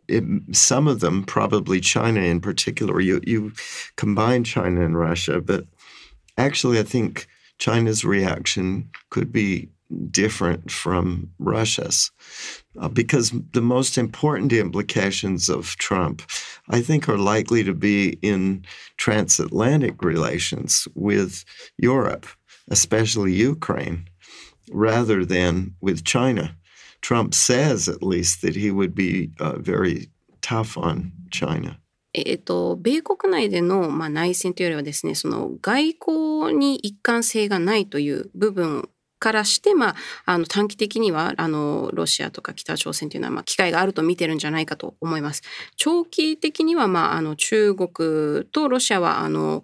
[0.08, 0.24] it,
[0.56, 3.52] some of them, probably China in particular, you, you
[3.98, 5.66] combine China and Russia, but
[6.38, 7.28] actually, I think
[7.62, 9.70] China's reaction could be
[10.10, 12.10] different from Russia's.
[12.80, 16.24] Uh, because the most important implications of Trump,
[16.70, 18.66] I think, are likely to be in
[18.98, 21.46] transatlantic relations with
[21.78, 22.26] Europe,
[22.70, 24.10] especially Ukraine,
[24.72, 26.58] rather than with China.
[27.02, 30.10] Trump says, at least, that he would be uh, very
[30.42, 31.81] tough on China.
[32.14, 38.90] えっと、米国内での、まあ、内戦というよりはですね、その外交に一貫性がないという部分
[39.22, 39.96] からして、まあ、
[40.26, 45.44] あの短期的にはあのロシアとか北朝鮮というのは、まあ、機会があると見てるんじゃないかと思います。
[45.78, 49.62] 長期的には、まあ、あの中国とロシアはあの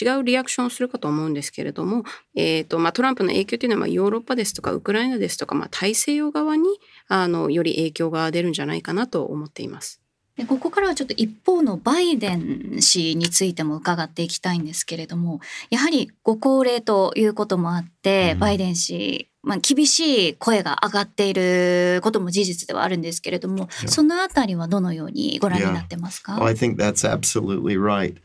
[0.00, 2.02] 違うリアクションをするかと思うんですけれども、
[2.34, 6.64] えーとまあ、トランプの影響というのは、まあ、ヨーロッパですとかウクライナですとか、まあ、大西洋側に
[7.06, 10.03] あのより影響が出るんじゃないかなと思っています。
[10.36, 26.38] でここからはちょっと一方のバイデン氏についても伺っていきたいんですけれどもやはりご高齢ということもあって、うん、バイデン氏まあ、厳しい声が上がっていることも事実ではあるんですけれども、そのあたりはどのようにご覧になってますか、yeah.
[26.40, 28.16] well, I think that's absolutely right.、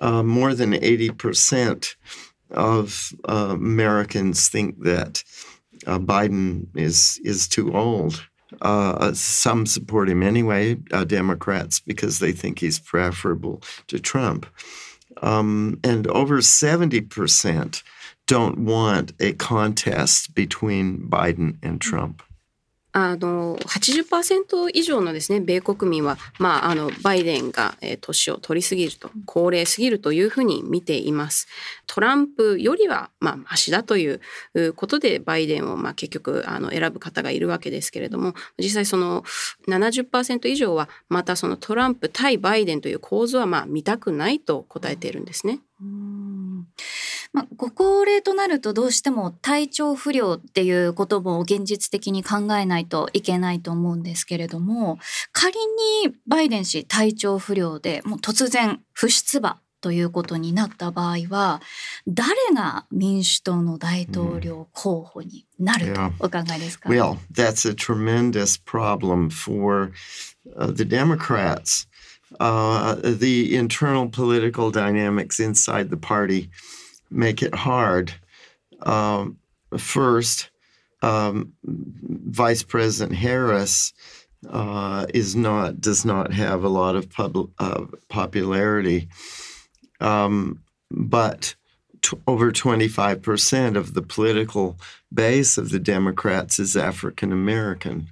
[0.00, 1.96] Uh, more than 80%
[2.50, 5.22] of、uh, Americans think that、
[5.86, 8.31] uh, Biden is, is too old.
[8.60, 14.46] Uh, some support him anyway, uh, Democrats, because they think he's preferable to Trump.
[15.20, 17.82] Um, and over 70%
[18.26, 22.22] don't want a contest between Biden and Trump.
[22.92, 31.48] あの80%以上のですね米国民は、まあ、あのバイデンが、えー、年を取りすぎると高齢すぎるというふうに見ています。
[31.86, 34.20] トランプよりは、まあ、マシだという
[34.74, 39.24] ことでバイデンを、まあ、結局あの選ぶ方がいるわけですけれども実際その
[39.68, 45.60] 70%以上はまたそのトランプ対バイデンという構図はまあ見たくないと答えているんですね。
[45.80, 46.66] うん
[47.32, 54.98] まあ、ご高齢となるとどうしても体調不良っていうことも現実的に考えないといけないと思うんですけれども
[55.32, 55.58] 仮
[56.04, 61.60] にバイデン氏体調不良でもう突然不出馬ということになった場合は
[62.06, 67.14] 誰が民主党の大統領候補になるとお考えですか、yeah.
[67.14, 69.90] Well, that's a tremendous problem for、
[70.56, 71.88] uh, the Democrats.
[72.40, 76.48] Uh, the internal political dynamics inside the party
[77.12, 78.12] make it hard.
[78.80, 79.38] Um,
[79.78, 80.50] first,
[81.02, 83.92] um, Vice President Harris
[84.48, 89.08] uh, is not does not have a lot of pub, uh, popularity,
[90.00, 91.54] um, but
[92.02, 94.76] t- over twenty five percent of the political
[95.12, 98.08] base of the Democrats is African American,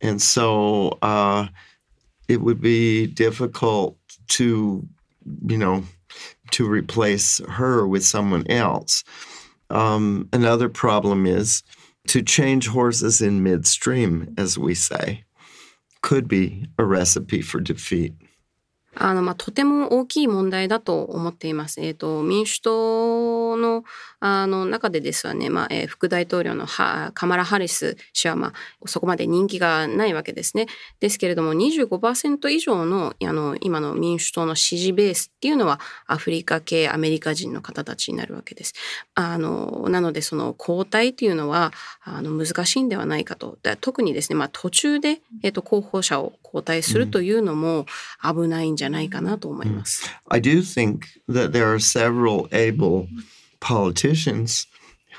[0.00, 1.48] and so uh,
[2.28, 3.96] it would be difficult
[4.28, 4.86] to,
[5.46, 5.82] you know,
[6.52, 9.04] to replace her with someone else.
[9.70, 11.62] Um, another problem is
[12.08, 15.24] to change horses in midstream, as we say,
[16.02, 18.14] could be a recipe for defeat.
[18.94, 21.80] あの、まあ、とても大きい問題だと思っています。
[21.80, 23.84] え、ー、と、民主党の、
[24.20, 28.52] あの、中でですわね、まあ、えー、副大統領のカマラ・ハリス氏は、まあ、
[28.86, 30.66] そこまで人気がないわけですね。
[31.00, 38.74] ですけれども、25%以上の、あの、今の民主党の支持ベースっていうのは、アフリカ系アメリカ人の方たちになるわけです。
[39.14, 41.72] あの、なので、その交代っていうのは、
[42.02, 43.58] あの、難しいんではないかと。
[43.80, 47.86] 特にですね、まあ、途中で、えっ、ー、と、候補者を交代するというのも
[48.22, 50.09] 危ないんじないかなと思います。
[50.29, 53.07] I do think that there are several able
[53.59, 54.67] politicians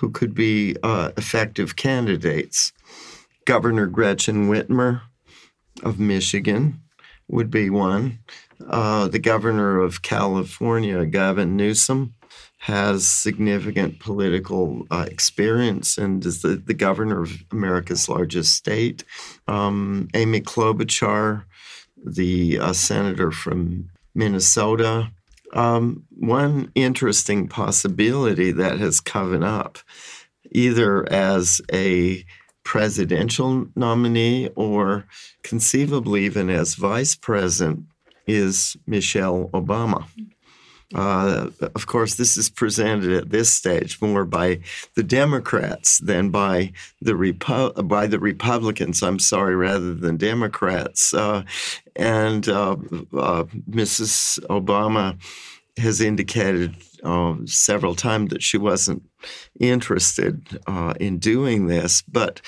[0.01, 2.73] who could be uh, effective candidates.
[3.45, 5.03] Governor Gretchen Whitmer
[5.83, 6.81] of Michigan
[7.29, 8.19] would be one.
[8.69, 12.15] Uh, the governor of California, Gavin Newsom,
[12.59, 19.05] has significant political uh, experience and is the, the governor of America's largest state.
[19.47, 21.45] Um, Amy Klobuchar,
[22.04, 25.12] the uh, senator from Minnesota.
[25.54, 29.78] Um, one interesting possibility that has come up,
[30.52, 32.26] either as a
[32.64, 35.06] presidential nominee or
[35.44, 37.86] conceivably even as vice president,
[38.26, 40.06] is Michelle Obama.
[40.94, 44.60] Uh, of course, this is presented at this stage more by
[44.96, 46.72] the Democrats than by
[47.02, 49.02] the Repo- by the Republicans.
[49.02, 51.14] I'm sorry, rather than Democrats.
[51.14, 51.44] Uh,
[51.96, 52.76] and uh,
[53.14, 54.40] uh Mrs.
[54.48, 55.18] Obama
[55.78, 59.04] has indicated uh, several times that she wasn't
[59.60, 60.60] interested
[61.00, 62.42] in doing this, but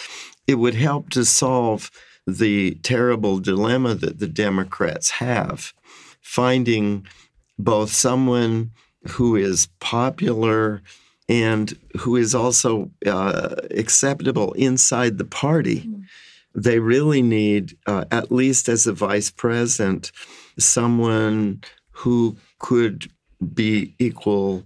[0.45, 1.89] it would help to solve
[2.27, 5.73] the terrible dilemma that the Democrats have,
[6.21, 7.05] finding
[7.57, 8.71] both someone
[9.07, 10.81] who is popular
[11.27, 15.81] and who is also uh, acceptable inside the party.
[15.81, 16.03] Mm.
[16.53, 20.11] They really need, uh, at least as a vice president,
[20.57, 23.11] someone who could
[23.53, 24.63] be equal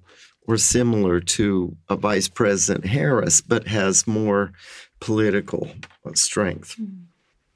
[0.48, 4.52] or similar to a Vice President Harris, but has more
[5.00, 5.70] political
[6.16, 6.76] strength.
[6.80, 7.09] Mm.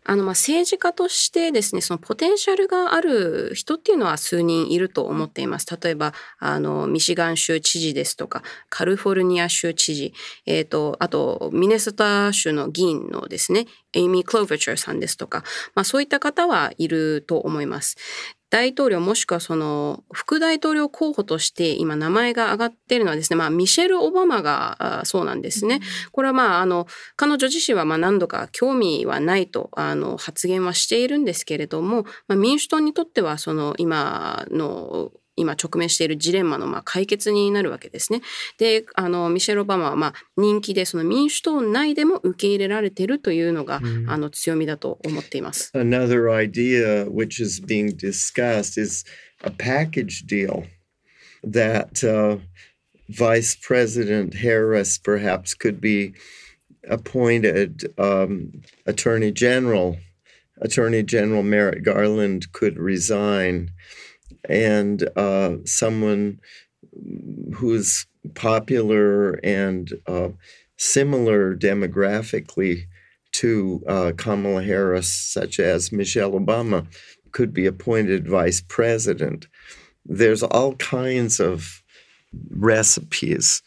[0.06, 5.68] あの、ま、政治家としてですね、そのポテンシャルがある人っていうのは数人いると思っています。
[5.82, 10.14] 例えば、あの、ミシガン州知事ですとか、カルフォルニア州知事、
[10.46, 15.44] えっ、ー、と、あと、ミネソタ州の議員のですね、エイミー・クローヴェチャーさんですとか、
[15.76, 17.98] まあそういった方はいると思います。
[18.54, 25.80] 大統領もしくはその副大統領候補として今名前が挙がっているのはですね、まあミシェル・オバマがそうなんですね。
[26.12, 26.86] これはまああの
[27.16, 38.22] 彼女自身はまあ何度か興味はないとあの発言はしているんですけれども、まあ、民主党にとってはその今の今直面しているジレンマのまあ解決になるわけですね。
[38.58, 44.10] で、あのミシェル・オバマはまあ人気でその民主党内でも受け入れられているというのが、mm.
[44.10, 45.72] あの強みだと思っています。
[45.74, 49.06] Another idea which is being discussed is
[49.44, 50.66] a package deal
[51.44, 52.40] that、uh,
[53.10, 56.14] Vice President Harris perhaps could be
[56.90, 59.98] appointed um, Attorney General.
[60.62, 63.72] Attorney General Merrick Garland could resign.
[64.50, 66.40] And uh, someone
[67.54, 70.30] who's popular and uh,
[70.78, 72.84] similar demographically
[73.34, 76.86] to uh, Kamala Harris, such as Michelle Obama,
[77.32, 79.48] could be appointed vice president.
[80.06, 81.84] There's all kinds of
[82.52, 83.62] recipes,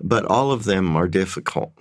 [0.00, 1.72] but all of them are difficult.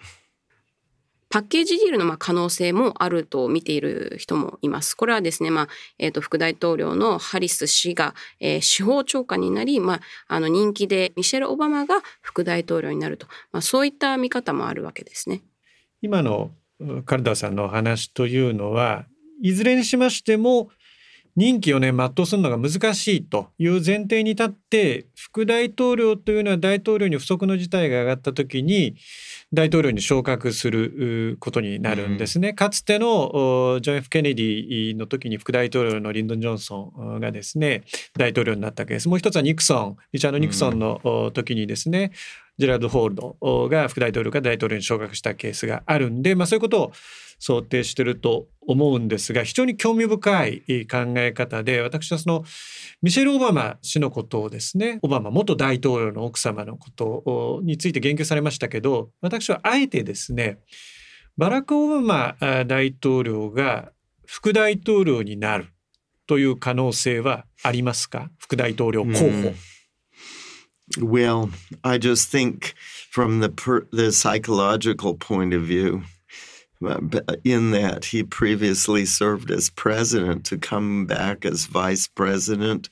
[1.33, 4.93] パッケージディールのまあ可能性もあると見ている人もいます。
[4.93, 5.67] これはですね、まあ、
[5.97, 15.41] えっ、ー、と、副大統領のハリス氏が、えー、司法長官になり、まあ、あの、人気でミシェル・オバマが副大統領になると、まあ、そういった見方もあるわけですね。
[16.03, 16.51] 今の
[17.05, 19.07] カルダさんの話というのは、
[19.41, 20.69] いずれにしましても、
[21.35, 28.95] 任期をね全うするのが難しいという前提に立って副大統領というのは大統領に不測の事態が上がった時に
[29.51, 32.49] 大統領に昇格することになるんですね。
[32.49, 37.83] うん、かつてのジョン・ F・ ケネディの時に副大統領のリンドン・ジョンソンがですね
[38.17, 39.09] 大統領になったわけです。
[39.09, 42.11] もう一つはニクソンリチャード・ニクソンの時にですね、
[42.57, 46.93] ジェラード・ホールドが副大統領が大統領に昇格したケースがあるんで、まあ、そういうことを
[47.39, 52.43] 想定してると思うんですが非常に興味深い考え方で私はその
[53.01, 60.59] ミシェル・オバマ氏のことをですねオバマ元大統領の奥様のことについて言及されましたけど私はあえてですね
[61.35, 63.91] バラク・オバマ大統領が
[64.25, 65.67] 副大統領になる
[66.27, 68.29] という可能性はありますか？
[68.37, 69.25] 副大統領候補。
[69.25, 69.72] Mm.
[70.99, 71.49] Well,
[71.83, 72.73] I just think
[73.09, 76.03] from the per, the psychological point of view,
[77.43, 82.89] in that he previously served as president to come back as vice president,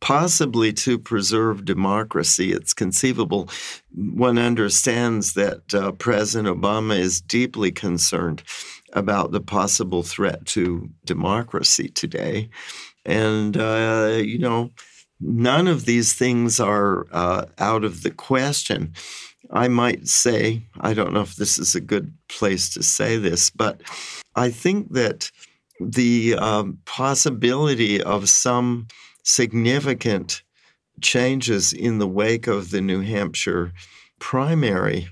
[0.00, 2.52] possibly to preserve democracy.
[2.52, 3.48] It's conceivable.
[3.92, 8.44] One understands that uh, President Obama is deeply concerned
[8.92, 12.48] about the possible threat to democracy today.
[13.04, 14.70] And, uh, you know,
[15.22, 18.92] none of these things are uh, out of the question.
[19.50, 23.50] I might say, I don't know if this is a good place to say this,
[23.50, 23.82] but
[24.34, 25.30] I think that
[25.80, 28.88] the um, possibility of some
[29.24, 30.42] significant
[31.00, 33.72] changes in the wake of the New Hampshire
[34.18, 35.08] primary,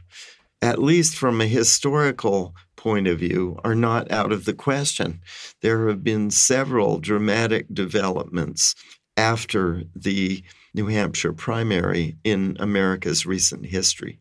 [0.63, 5.21] at least from a historical point of view, are not out of the question.
[5.61, 8.75] There have been several dramatic developments
[9.21, 10.43] after the
[10.75, 14.19] New Hampshire primary in America's recent history?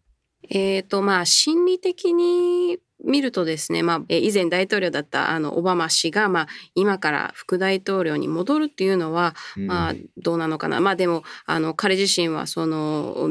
[0.50, 10.80] えっ、とまあ心理的に見るとですね、まあ、以前大統領だったあのオバマ氏が、まあ、今から副大統領に戻るっていうのは、まあ、どうなのかな。
[10.82, 13.30] まあでもあの彼自身はその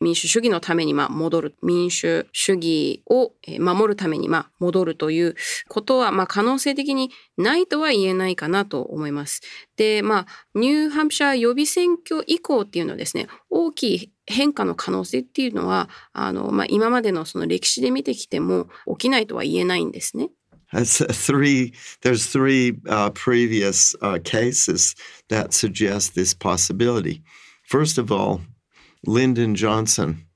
[0.00, 5.34] 民主主義のためにまあ戻る民主主義を守るためにまあ戻るという
[5.68, 9.42] ことはまあ可能性的にないとは言えないかなと思います。
[9.76, 20.30] でまあニューハンプシャー予備選挙以降っていうのはですね大きい変化の可能性っていうのはあの、まあ、今までのその歴史で見てきても起きないとは言えないんですね。
[20.72, 21.72] three
[22.02, 24.94] there's three uh, previous uh, cases
[25.28, 27.22] that suggest this possibility.
[27.64, 28.40] First of all,
[29.06, 30.26] Lyndon Johnson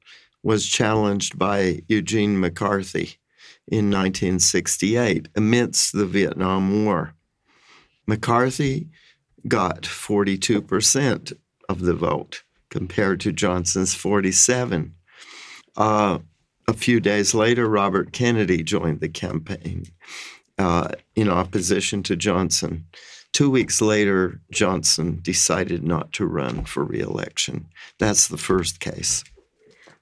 [0.43, 3.17] was challenged by Eugene McCarthy
[3.67, 7.15] in 1968 amidst the Vietnam War.
[8.07, 8.89] McCarthy
[9.49, 11.33] got 42%
[11.69, 14.95] of the vote compared to Johnson's 47.
[15.77, 16.19] Uh,
[16.67, 19.87] a few days later, Robert Kennedy joined the campaign
[20.59, 22.87] uh, in opposition to Johnson.
[23.35, 27.67] Two weeks later, Johnson decided not to run for reelection.
[27.99, 29.25] That's the first case.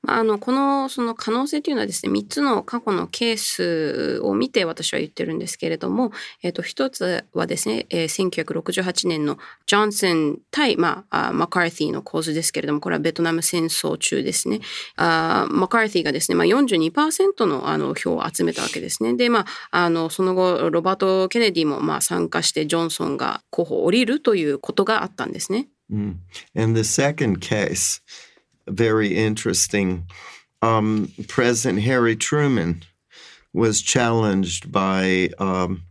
[0.04, 6.10] あの、この、その可能性というのはですね、3つの過去のケースを見て私は言ってるんですけれども、
[6.42, 14.60] え、ー、と、1つはですね、えー、1968年のジョンソン対、まあ、マカーティーの構図ですけれども、これはベトナム戦争中ですね。
[14.96, 19.14] あマカーティがですね、まあ42%のあの票を集めたわけですね。
[19.14, 25.68] で、まあ、あの、その後、ロバート・ケネディもまあ参加して、ジョンソンが候補を降りるということがあったんですね。
[25.92, 26.16] Mm.
[26.56, 28.00] And the second case
[28.68, 30.06] very interesting.
[30.60, 32.82] Um, President Harry Truman
[33.52, 35.82] was challenged by um,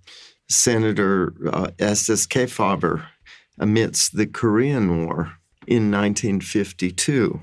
[0.50, 3.06] Senator uh, Estes Kefauver
[3.60, 7.42] amidst the Korean War in 1952.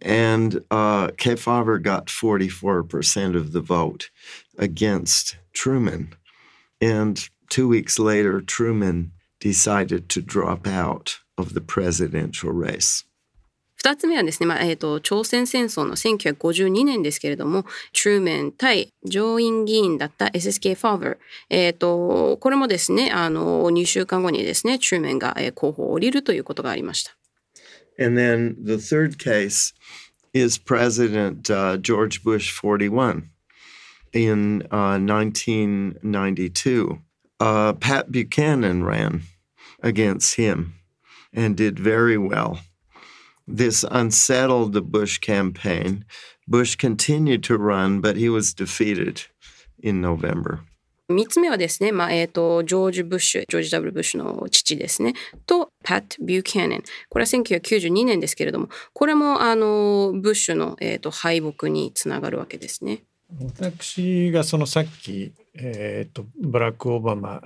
[0.00, 4.10] And uh, Kefauver got 44% of the vote
[4.58, 6.14] against Truman.
[6.80, 13.04] And two weeks later, Truman decided to drop out of the presidential race.
[13.82, 21.16] 2つ目はですね、まあえーと、朝鮮戦争の1952年ですけれども、トゥーメン対上院議員だった SSK ファーバー、
[21.50, 27.16] えーと、これもですね、あの2週間後にですね、トゥーメンが候補を降りるということがありました。
[27.98, 29.74] And then the third case
[30.32, 33.24] is President、uh, George Bush 41
[34.12, 37.00] in、uh, 1992.
[37.40, 39.22] Uh, Pat Buchanan ran
[39.82, 40.74] against him
[41.34, 42.60] and did very well.
[43.52, 46.06] This unsettled the Bush campaign.
[46.48, 49.26] Bush continued to run, but he was defeated
[49.82, 50.60] in November.
[51.10, 55.12] 3つ目はですね、まあえーと、ジョージ・ブッシュ、ジョージ・ W・ ブッシュの父ですね、
[55.44, 56.82] とパット・ビューキャネン。
[57.10, 63.02] これは1992年ですけれども、これもあのブッシュの、えーと、敗北につながるわけですね。
[63.38, 67.42] 私がそのさっき、えーとバラック・オバマ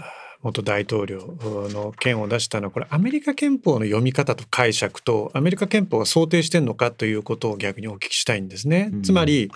[0.47, 8.92] 元大統領の件を出したのはこれアメリカ憲法の読み方と解釈とアメリカ憲法が想定してんのかということを逆にお聞きしたいんですね。
[9.03, 9.51] つまり、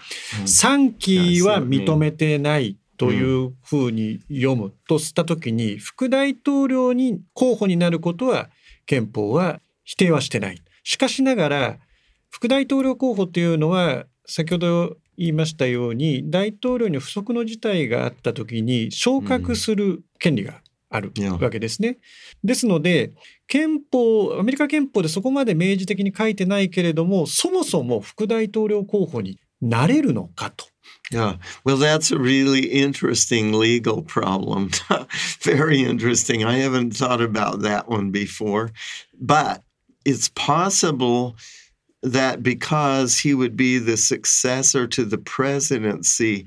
[0.44, 8.50] 3期は認めてないというふうに読むとした時に副大統領に候補になることは
[8.84, 10.62] 憲法は否定はしてない。
[10.82, 11.78] しかしながら
[12.30, 21.98] 副大統領候補というのは先ほど言いましたように大統領に不測の事態があった時に昇格する権利があるわけですね。
[22.44, 23.12] ですので
[23.46, 30.66] 憲法アメリカ憲法でそこまで明示的に書いてないけれどもそもそも副大統領候補になれるのかと。
[31.12, 34.70] Yeah, well, that's a really interesting legal problem.
[35.42, 36.44] Very interesting.
[36.44, 38.70] I haven't thought about that one before.
[39.20, 39.64] But
[40.04, 41.34] it's possible
[42.02, 46.46] that because he would be the successor to the presidency,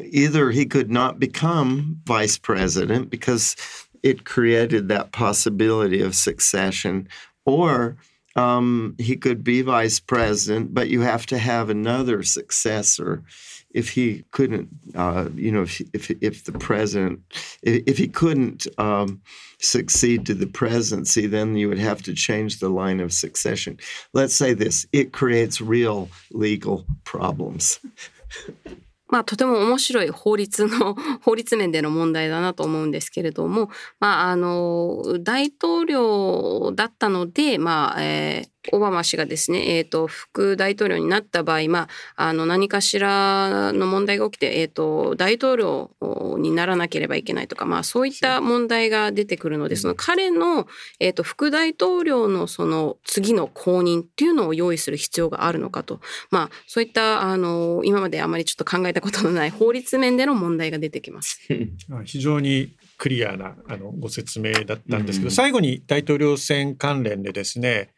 [0.00, 3.56] either he could not become vice president because
[4.02, 7.08] it created that possibility of succession,
[7.46, 7.96] or
[8.36, 13.22] um, he could be vice president, but you have to have another successor.
[13.70, 17.20] If he couldn't, uh, you know, if, if, if the president,
[17.62, 19.20] if, if he couldn't um,
[19.58, 23.78] succeed to the presidency, then you would have to change the line of succession.
[24.12, 27.80] Let's say this: it creates real legal problems.
[29.08, 45.90] まあ、とても面白い法律の 法律面での問題だなと思うんですけれども、まあ、あの大統領だったので、まあえーオバマ氏がですね、えーと、副大統領になった場合、まあ、あの何かしらの問題が起きて、えーと、大統領
[46.38, 50.66] にならなければいけないとか、まあ、そういった問題が出てくるのでその彼の、
[50.98, 56.00] えーと、副大統領のその次の後任っていうのを用意する必要があるのかと、
[56.30, 61.40] まあ、そういったあの今まであまりちょっと考えたことのない法律面での問題が出てきます。
[62.04, 67.90] 非常にクリアなあのご説明だったんですけど、うん、最後に大統領選関連でですね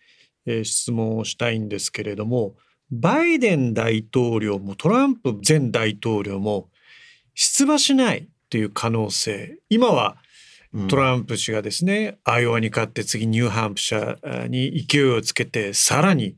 [0.46, 2.54] えー、質問をしたいんですけれども
[2.90, 6.68] バイデン大統領もトランプ前大統領も
[7.34, 10.16] 出馬しないという可能性今は
[10.88, 16.36] トランプ氏がですね、アイオワに勝って次ニューハンプシャーに勢いをつけてさらに、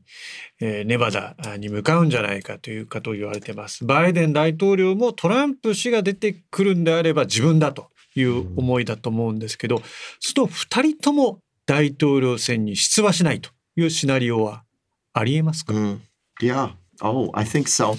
[0.61, 3.85] えー、ネバダに向かうんじゃないかというかと言われてます。
[3.85, 9.81] バイデン大統領もトランプ氏が出てくるんであれば自分だという思いだと思うんですけど、
[10.21, 14.64] すると2人とも大統領選に出馬しないというシナリオは
[15.12, 16.00] ありえますか、mm.
[16.40, 16.72] Yeah.
[17.00, 17.96] Oh, I think so.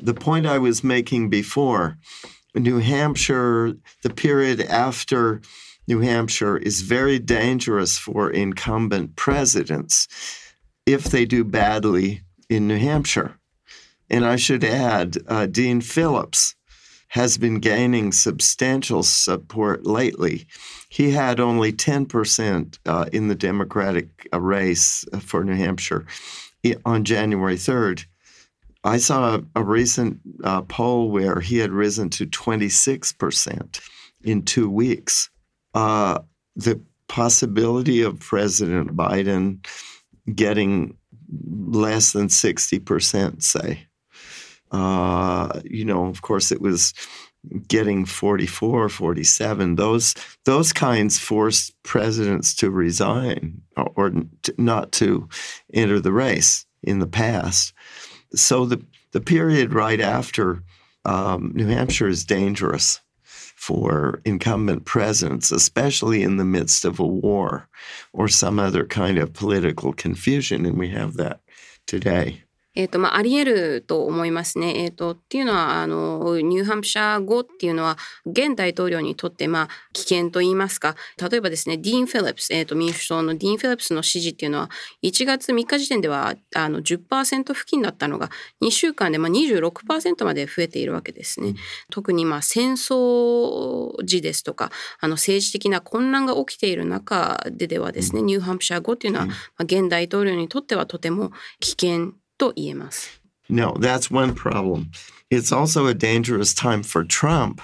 [0.00, 1.96] The point I was making before,
[2.54, 5.40] New Hampshire, the period after
[5.86, 10.08] New Hampshire is very dangerous for incumbent presidents
[10.84, 13.38] if they do badly in New Hampshire.
[14.10, 16.54] And I should add, uh, Dean Phillips
[17.11, 20.47] has been gaining substantial support lately.
[20.87, 26.05] He had only 10% uh, in the Democratic uh, race for New Hampshire
[26.85, 28.05] on January 3rd.
[28.85, 33.81] I saw a, a recent uh, poll where he had risen to 26%
[34.23, 35.29] in two weeks.
[35.73, 36.19] Uh,
[36.55, 39.65] the possibility of President Biden
[40.33, 40.95] getting
[41.29, 43.85] less than 60%, say,
[44.71, 46.93] uh, you know, of course, it was
[47.67, 49.75] getting 44, 47.
[49.75, 50.15] Those
[50.45, 54.11] those kinds forced presidents to resign or
[54.43, 55.27] to, not to
[55.73, 57.73] enter the race in the past.
[58.33, 60.63] So the the period right after
[61.03, 67.69] um, New Hampshire is dangerous for incumbent presidents, especially in the midst of a war
[68.13, 71.41] or some other kind of political confusion, and we have that
[71.85, 72.43] today.
[72.73, 74.83] えっ、ー、と、まあ、あり得ると思いますね。
[74.83, 84.69] えっ、ー、と、っていうのは、あの、ニューハンプシャー後っていうのは、現大統領にとって、まあ、危険と言いますか、例えばですね、ディーン・フィリップス、えっ、ー、と、民主党のディーン・フィリップスの支持っていうのは、
[85.03, 88.29] 1月3日時点では、あの、10%付近だったのが、
[88.61, 91.49] 2週間で、まあ、26%まで増えているわけですね。
[91.49, 91.55] うん、
[91.89, 103.20] 特に、まあ、戦争時ですとか、あの、政治的な混乱が起きている中でではですね、うん、ニューハンプシャー後っていうのは、まあ、現大統領にとってはとても危険と言えます。
[103.48, 104.90] No, that's one problem.
[105.30, 107.60] It's also a dangerous time for Trump.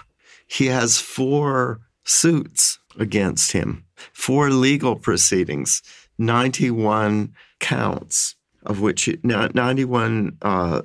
[0.47, 5.83] He has four suits against him, four legal proceedings,
[6.18, 10.83] 91 counts of which 91 uh,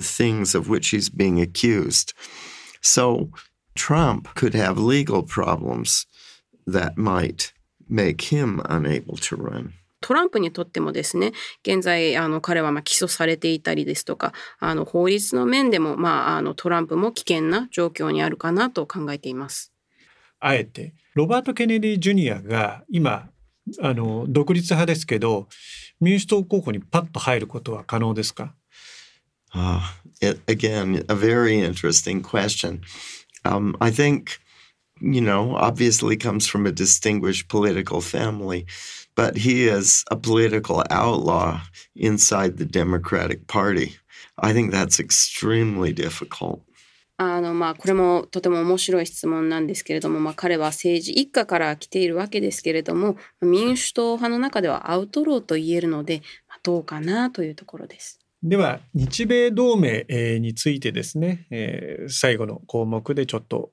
[0.00, 2.12] things of which he's being accused.
[2.80, 3.30] So
[3.74, 6.06] Trump could have legal problems
[6.66, 7.52] that might
[7.88, 9.74] make him unable to run.
[10.01, 11.31] トランプにとってもですね
[11.63, 19.71] 現在あの彼はま起訴されていたりですとかあの法律の面でも、まあ、あのトランプも危険な状況にあるかなと考えています。
[20.39, 23.29] あえてロバート・ケネディ・ジュニアが今
[23.79, 25.47] あの独立派ですけど
[25.99, 28.55] 民主党候補にパッと入ることは可能ですか
[29.53, 29.79] ？Uh,
[30.21, 32.81] it, again, a very interesting question.
[33.43, 34.39] Um, I think,
[35.01, 38.65] you know, obviously comes from a distinguished political family.
[39.15, 41.61] But he is a political outlaw
[41.95, 43.97] inside the Democratic Party.
[44.37, 46.61] I think that's extremely difficult.
[47.17, 58.19] あのまあこれもとても面白い質問なんですけれども、まあ、彼は政治一家から来ているわけですけれども民主党派の中ではアウトローと言えるので、まあ、どうかなというところです。
[58.41, 60.03] では日米同盟
[60.39, 63.69] についてですね、えー、最後の項目でちょっと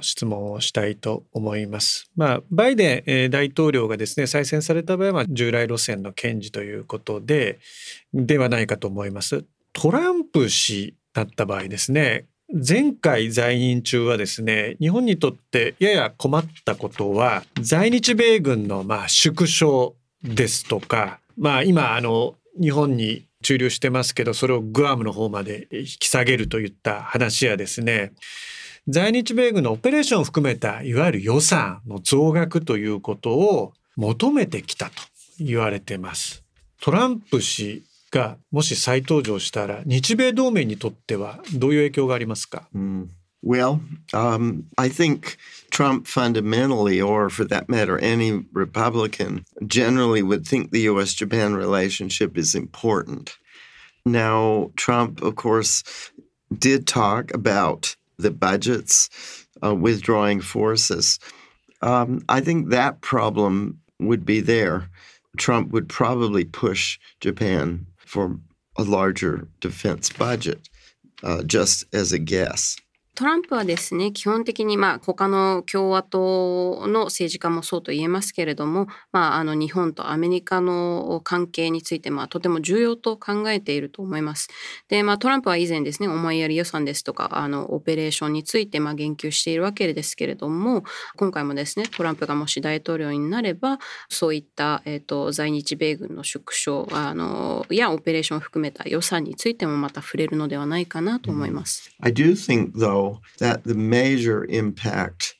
[0.00, 2.10] 質問をしたいと思います。
[2.16, 7.58] まあ、バイデン大統領がですね再選された場合は従来路線の検事ということで
[8.12, 9.44] ではないかと思います。
[9.72, 28.12] トランプ氏だった場合ですね前回在任中はですね日本にとってやや困ったことは在日米軍のまあ縮小ですとかまあ今あの日本に駐留してますけどそれをグアムの方まで引き下げるといった話やですね
[28.88, 34.92] 在日米軍のオペレーションを含めたいわゆる予算の増額ということを求めてきたと
[35.40, 36.44] 言われています。
[36.80, 43.08] トランプ氏がもし再登場したら日米同盟にとってはどういう影響がありますか、mm.
[43.44, 43.80] Well,
[44.12, 45.36] um, I think
[45.70, 52.36] Trump fundamentally, or for that matter, any Republican, generally would think the US Japan relationship
[52.36, 53.36] is important.
[54.04, 55.84] Now, Trump, of course,
[56.58, 61.18] did talk about the budgets, uh, withdrawing forces.
[61.82, 64.88] Um, I think that problem would be there.
[65.36, 68.38] Trump would probably push Japan for
[68.76, 70.68] a larger defense budget,
[71.22, 72.76] uh, just as a guess.
[73.16, 84.48] トランプはですね基本的にまあ他の共和党の政治家もそうと言えますけれども、まあ、あの日本とアメリカの関係についてまあとても重要と考えていると思います。
[84.88, 90.84] で、まあ、トランプは以前ですね思いやり予算ですとかあのオペレーションについてまあ言及しているわけですけれども
[91.16, 93.78] 今回もですねトランプがもし大統領になれば
[94.10, 101.90] そういった、えーと、在日米軍の縮小あのやオペレーションを含めた予算についてもまた触れるのではないかなと思います。
[102.02, 103.05] I do think though
[103.38, 105.34] that the major impact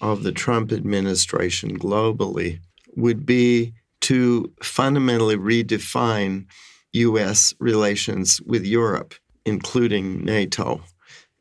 [0.00, 2.58] of the Trump administration globally
[2.96, 6.46] would be to fundamentally redefine
[6.92, 7.54] U.S.
[7.58, 9.14] relations with Europe,
[9.46, 10.82] including NATO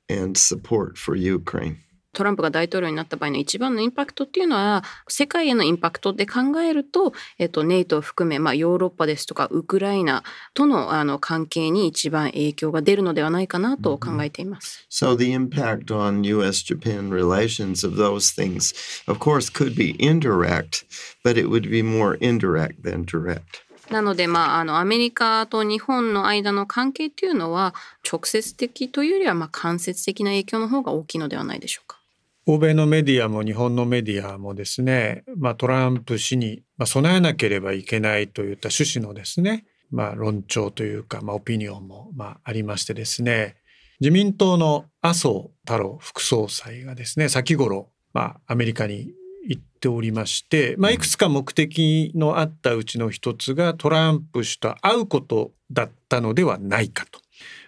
[0.07, 1.79] and support for Ukraine.
[2.14, 14.86] トランプが大統領になった場合の一番のインパクトっていうのは世界へのインパクトで考えると、えっと、ネイトを含め、まあ、ヨーロッパですとかウクライナとのあの関係に一番影響が出るのではないかなと考えています。
[14.89, 18.74] So the impact on US-Japan relations of those things,
[19.09, 20.86] of course, could be indirect,
[21.24, 23.41] but it would be more indirect than direct.
[23.89, 27.74] なので、まあ、あのアメリカと日本の間の関係っていうのは
[28.09, 32.01] 直接的というよりはまあ間接的な影響の方が大きいのではないでしょうか。
[32.48, 43.58] 欧米のメディアも日本のメディアもですね、まあ、トランプ氏に備えなければいけないといった趣旨のですね、まあ、論調というか、まあ、オピニオンもまあありましてですね
[44.00, 49.12] 自民党の麻生太郎副総裁がですね先頃、まあ、アメリカに
[49.48, 57.20] 行っておりまして、まあ、いくつか目的のあったうちの一つがトランプ氏と会うことだったのではないかと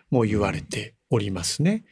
[0.09, 1.83] も言われておりますね。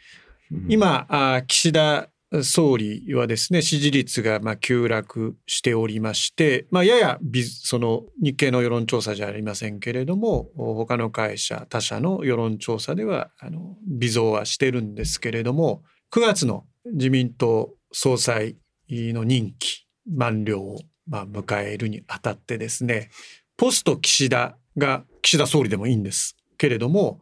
[0.68, 1.08] 今
[1.48, 2.10] 岸田
[2.44, 7.20] 総理はですね支持率がま急落しておりまして、まあ、やや
[7.64, 18.56] その日経の世論調査じゃありませんけれども他の会社他社の世論調査ではあの微増はしてるんですけれども9月の自民党総裁
[18.90, 23.10] の任期満了をま迎えるにあたってですね
[23.58, 27.20] ポスト岸田が岸田総理でもいいんですけれども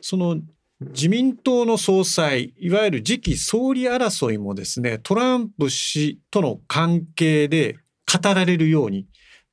[0.00, 0.38] その
[0.80, 7.78] 自民党の総裁いわゆる次期総理争いもですねトランプ氏との関係で
[8.10, 9.06] 語られるように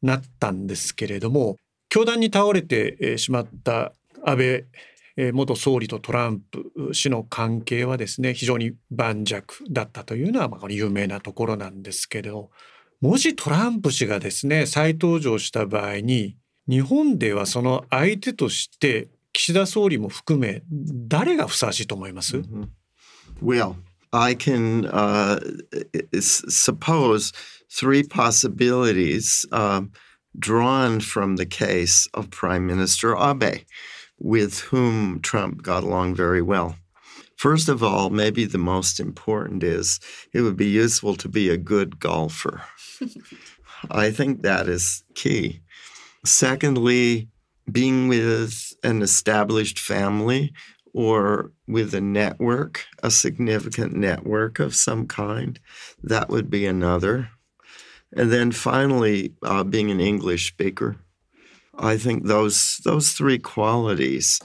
[0.04, 1.58] なったんですけれども
[1.90, 4.66] 教団に倒れてしまった安
[5.18, 12.52] 倍元総理とトランプ氏の関係はですね非常に盤石だったというのはまあ有名なところなんですけれど
[13.02, 16.36] もしトランプ氏がですね再登場した場合に
[16.68, 22.69] 日本ではその相手として岸田総理も含め誰がふさわしいと思います、mm-hmm.
[23.43, 23.77] Well,
[24.13, 25.41] I can uh,
[26.21, 27.33] suppose
[27.71, 29.83] three possibilities uh,
[30.39, 33.65] drawn from the case of Prime Minister Abe,
[34.19, 36.77] with whom Trump got along very well.
[37.37, 39.99] First of all, maybe the most important is
[40.35, 42.63] it would be useful to be a good golfer.
[43.91, 45.63] I think that is key.
[46.23, 47.29] Secondly,
[47.71, 50.54] being with an established family
[50.94, 55.60] or with a network, a significant network of some kind,
[56.02, 57.30] that would be another.
[58.16, 60.96] And then finally, uh, being an English speaker.
[61.78, 64.40] I think those those three qualities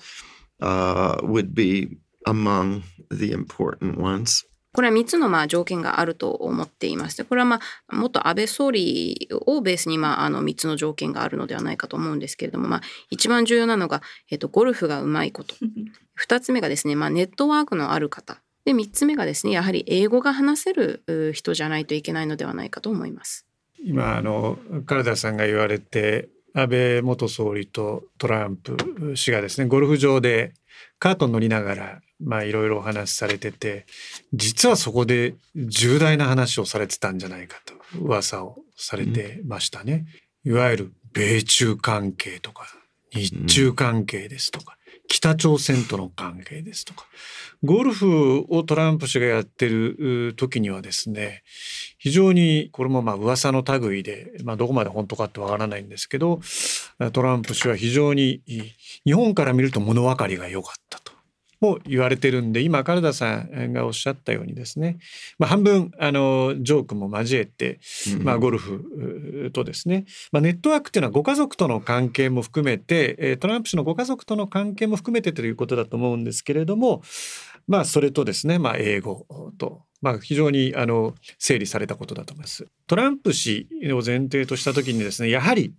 [0.61, 4.45] uh, would be among the important ones.
[4.73, 15.55] これは3つのまあ条件があると思っていましてこれはまあ元安倍総理をベースにまああの3つの条件があるのではないかと思うんですけれども、まあ、一番重要なのが、えっと、ゴルフがうまいこと
[16.21, 21.03] 2つ目がですね、まあ、ネットワークのある方で3つ目がですねやはり英語が話せる
[21.35, 23.47] 人じゃないといけないのではないかと思います。
[23.83, 28.77] 今あの唐田さんが言われて安倍元総理とトランプ
[29.15, 30.53] 氏がですねゴルフ場で
[30.99, 33.87] カートに乗りながらまあいろいろお話しされてて
[34.33, 40.07] 実はそこで重大な話をされてたんじゃないかと噂をされてましたね。
[40.45, 42.67] いわゆる米中関係とか
[43.13, 44.77] 日中関係ですとか、
[45.11, 47.05] 北朝鮮との関係ですとか
[47.65, 51.43] ゴルフをトランプ氏がやってる時にはですね
[51.99, 56.41] 非常にこれもまあ噂の類で、まあ、どこまで本当かってわからないんですけど
[57.13, 58.41] トランプ氏は非常に
[59.05, 61.13] 日本から見ると物分かりが良かったと
[61.61, 64.99] も言われてるんで今カルダさんがおっしゃったようにですね、
[65.39, 67.81] まあ、半分あのジョークも交えて、
[68.23, 77.03] まあ、ゴルフとですね、まあ、ネットワークっていうのはご家族との関係も含めてトランプ氏のご家族との関係も含めてということだと思うんですけれども
[77.69, 79.27] まあそれとですね、まあ、英語
[79.59, 82.67] とまあ、非常にあの整理されたことだと思います。
[82.87, 85.75] トランプ氏を前提とした時にですねやはり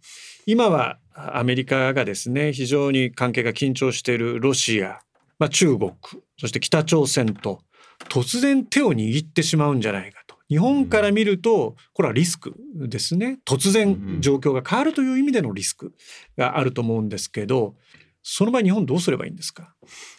[0.45, 4.99] 今はアメリカがですね非常に関係が緊張しているロシア、
[5.41, 5.91] まあ、中国
[6.37, 7.63] そして北朝鮮と
[8.09, 15.95] 突然手を握ってしまうんじゃないかと日本から見るとこれはリスクですね突然状況が変わるという意味でのリスク
[16.37, 17.73] があると思うんですけど
[18.21, 19.73] その場合日本どうすればいいんですか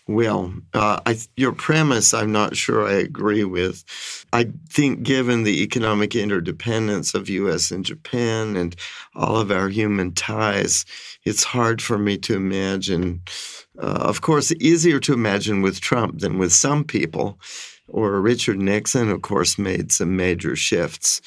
[0.09, 3.85] Well, uh, I, your premise, I'm not sure I agree with.
[4.33, 7.71] I think, given the economic interdependence of U.S.
[7.71, 8.75] and Japan and
[9.15, 10.85] all of our human ties,
[11.25, 13.23] it's hard for me to imagine.
[13.79, 17.39] Uh, of course, easier to imagine with Trump than with some people.
[17.89, 21.21] Or Richard Nixon, of course, made some major shifts.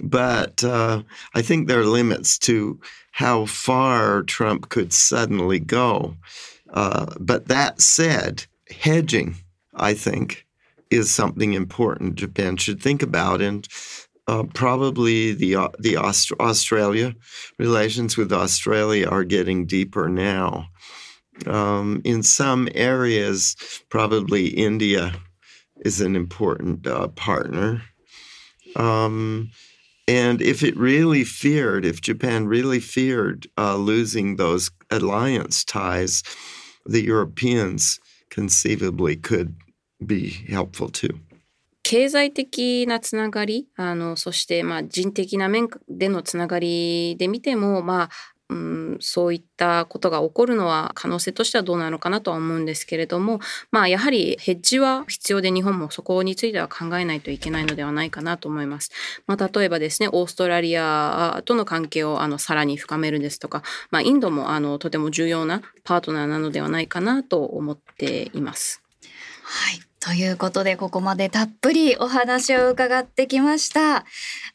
[0.00, 1.02] But uh,
[1.34, 2.80] I think there are limits to
[3.12, 6.16] how far Trump could suddenly go.
[6.72, 9.36] Uh, but that said, hedging,
[9.74, 10.46] I think,
[10.90, 13.40] is something important Japan should think about.
[13.40, 13.68] And
[14.26, 17.14] uh, probably the uh, the Aust- Australia
[17.58, 20.68] relations with Australia are getting deeper now.
[21.45, 23.55] Um, in some areas,
[23.89, 25.13] probably India
[25.85, 27.83] is an important uh, partner.
[28.75, 29.51] Um,
[30.07, 36.23] and if it really feared, if Japan really feared uh, losing those alliance ties,
[36.85, 37.99] the Europeans
[38.29, 39.55] conceivably could
[40.05, 41.19] be helpful too.
[41.89, 48.09] 経済的なつながりあのそしてまあ人的な面でのつながりで見てもまあ
[48.48, 53.40] うん、そういったことが起こるのは可能性としてはどうなのかなとは思うんですけれども
[53.70, 58.90] まあやはりヘッジは必要で日本もそこについては考えないといけないのではないかなと思います。
[59.26, 68.82] まあ、例えばですねオーストラリアとの関係をあのさらに深めるですとか、まあ、インドもあのとても重要なパートナーなのではないかなと思っています。
[69.44, 74.04] はいということでここまでたっぷりお話を伺ってきました。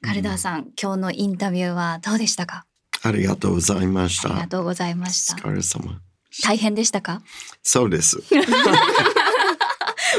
[0.01, 2.66] カルダーさん、今日のインタビューはどうでしたか？
[3.03, 4.29] ありがとうございました。
[4.29, 5.35] ありがとうございました。
[5.35, 6.01] お疲れ様。
[6.43, 7.21] 大変でしたか？
[7.63, 8.21] そうです。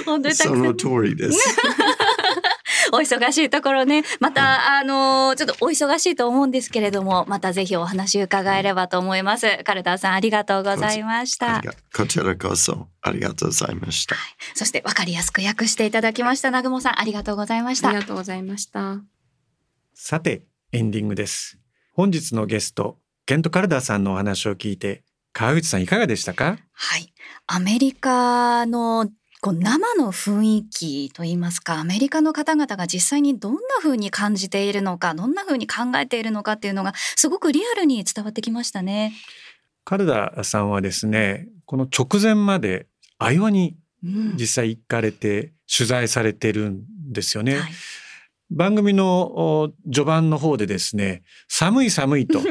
[0.04, 1.38] 本当にその通りです。
[2.90, 9.46] お忙しいところね、また、あのちょっとお忙しいと思うんですけれども、またぜひお話伺えればと思います。
[9.64, 11.62] カルタさん、ありがとうございました。
[11.94, 14.14] こちらこそ、ありがとうございました。
[14.14, 17.90] はい、そして、わかりやすく訳していただきました、南雲さん、ありがとうございました。
[17.90, 19.02] ありがとうございました。
[19.94, 21.58] さて、エンディングです。
[21.98, 22.96] 本日のゲスト、
[23.26, 26.56] ケント・カルダーさんのお話を聞いて、川口さんいかがでしたか？
[26.72, 27.12] はい。
[27.48, 29.08] アメリカの
[29.40, 39.12] こう生の雰囲気といいますかアメリカの方々が実際にどんな風に感じているのかどんな風に考えているのかっていうのがすごくリアルに伝わってきましたね。
[39.84, 42.86] カルダさんはですねこの直前まで
[43.18, 47.54] アイワに実際行かれて取材されてるんですよね。
[47.54, 47.72] うんはい
[48.50, 52.40] 番組の序盤の方でですね寒い寒いと。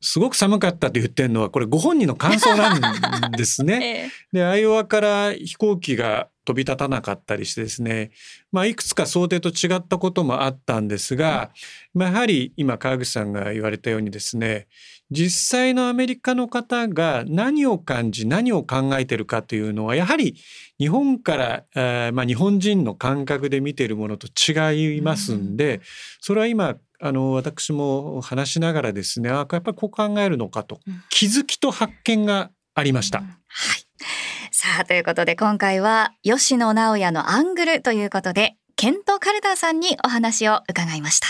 [0.00, 2.74] すごく寒かったと言ってるのはこれご本人の感想な
[3.28, 3.78] んですね。
[3.82, 8.10] ええ、でアイオワから飛行機が飛び立たなかったりしてですね、
[8.52, 11.50] まあ、いくつか想定と違ったこともあったんですが、
[11.92, 14.66] まあ、やはり今川口さんが言われたようにですね
[15.10, 20.36] 実際のアメリカの方が何を感じ何を考えてるかというのはやはり
[20.78, 25.80] 日本から、えー、まあ、日本人の感覚で見ているものと違いますんで、
[26.20, 30.80] それは今あの私も話しながらですねあやっぱりこう考えるのかと、
[31.10, 33.18] 気づきと発見がありました。
[33.18, 33.88] はい
[34.50, 41.28] さあということで今回は吉野直也のアングルということでケント・カルダーさんにお話を伺いました。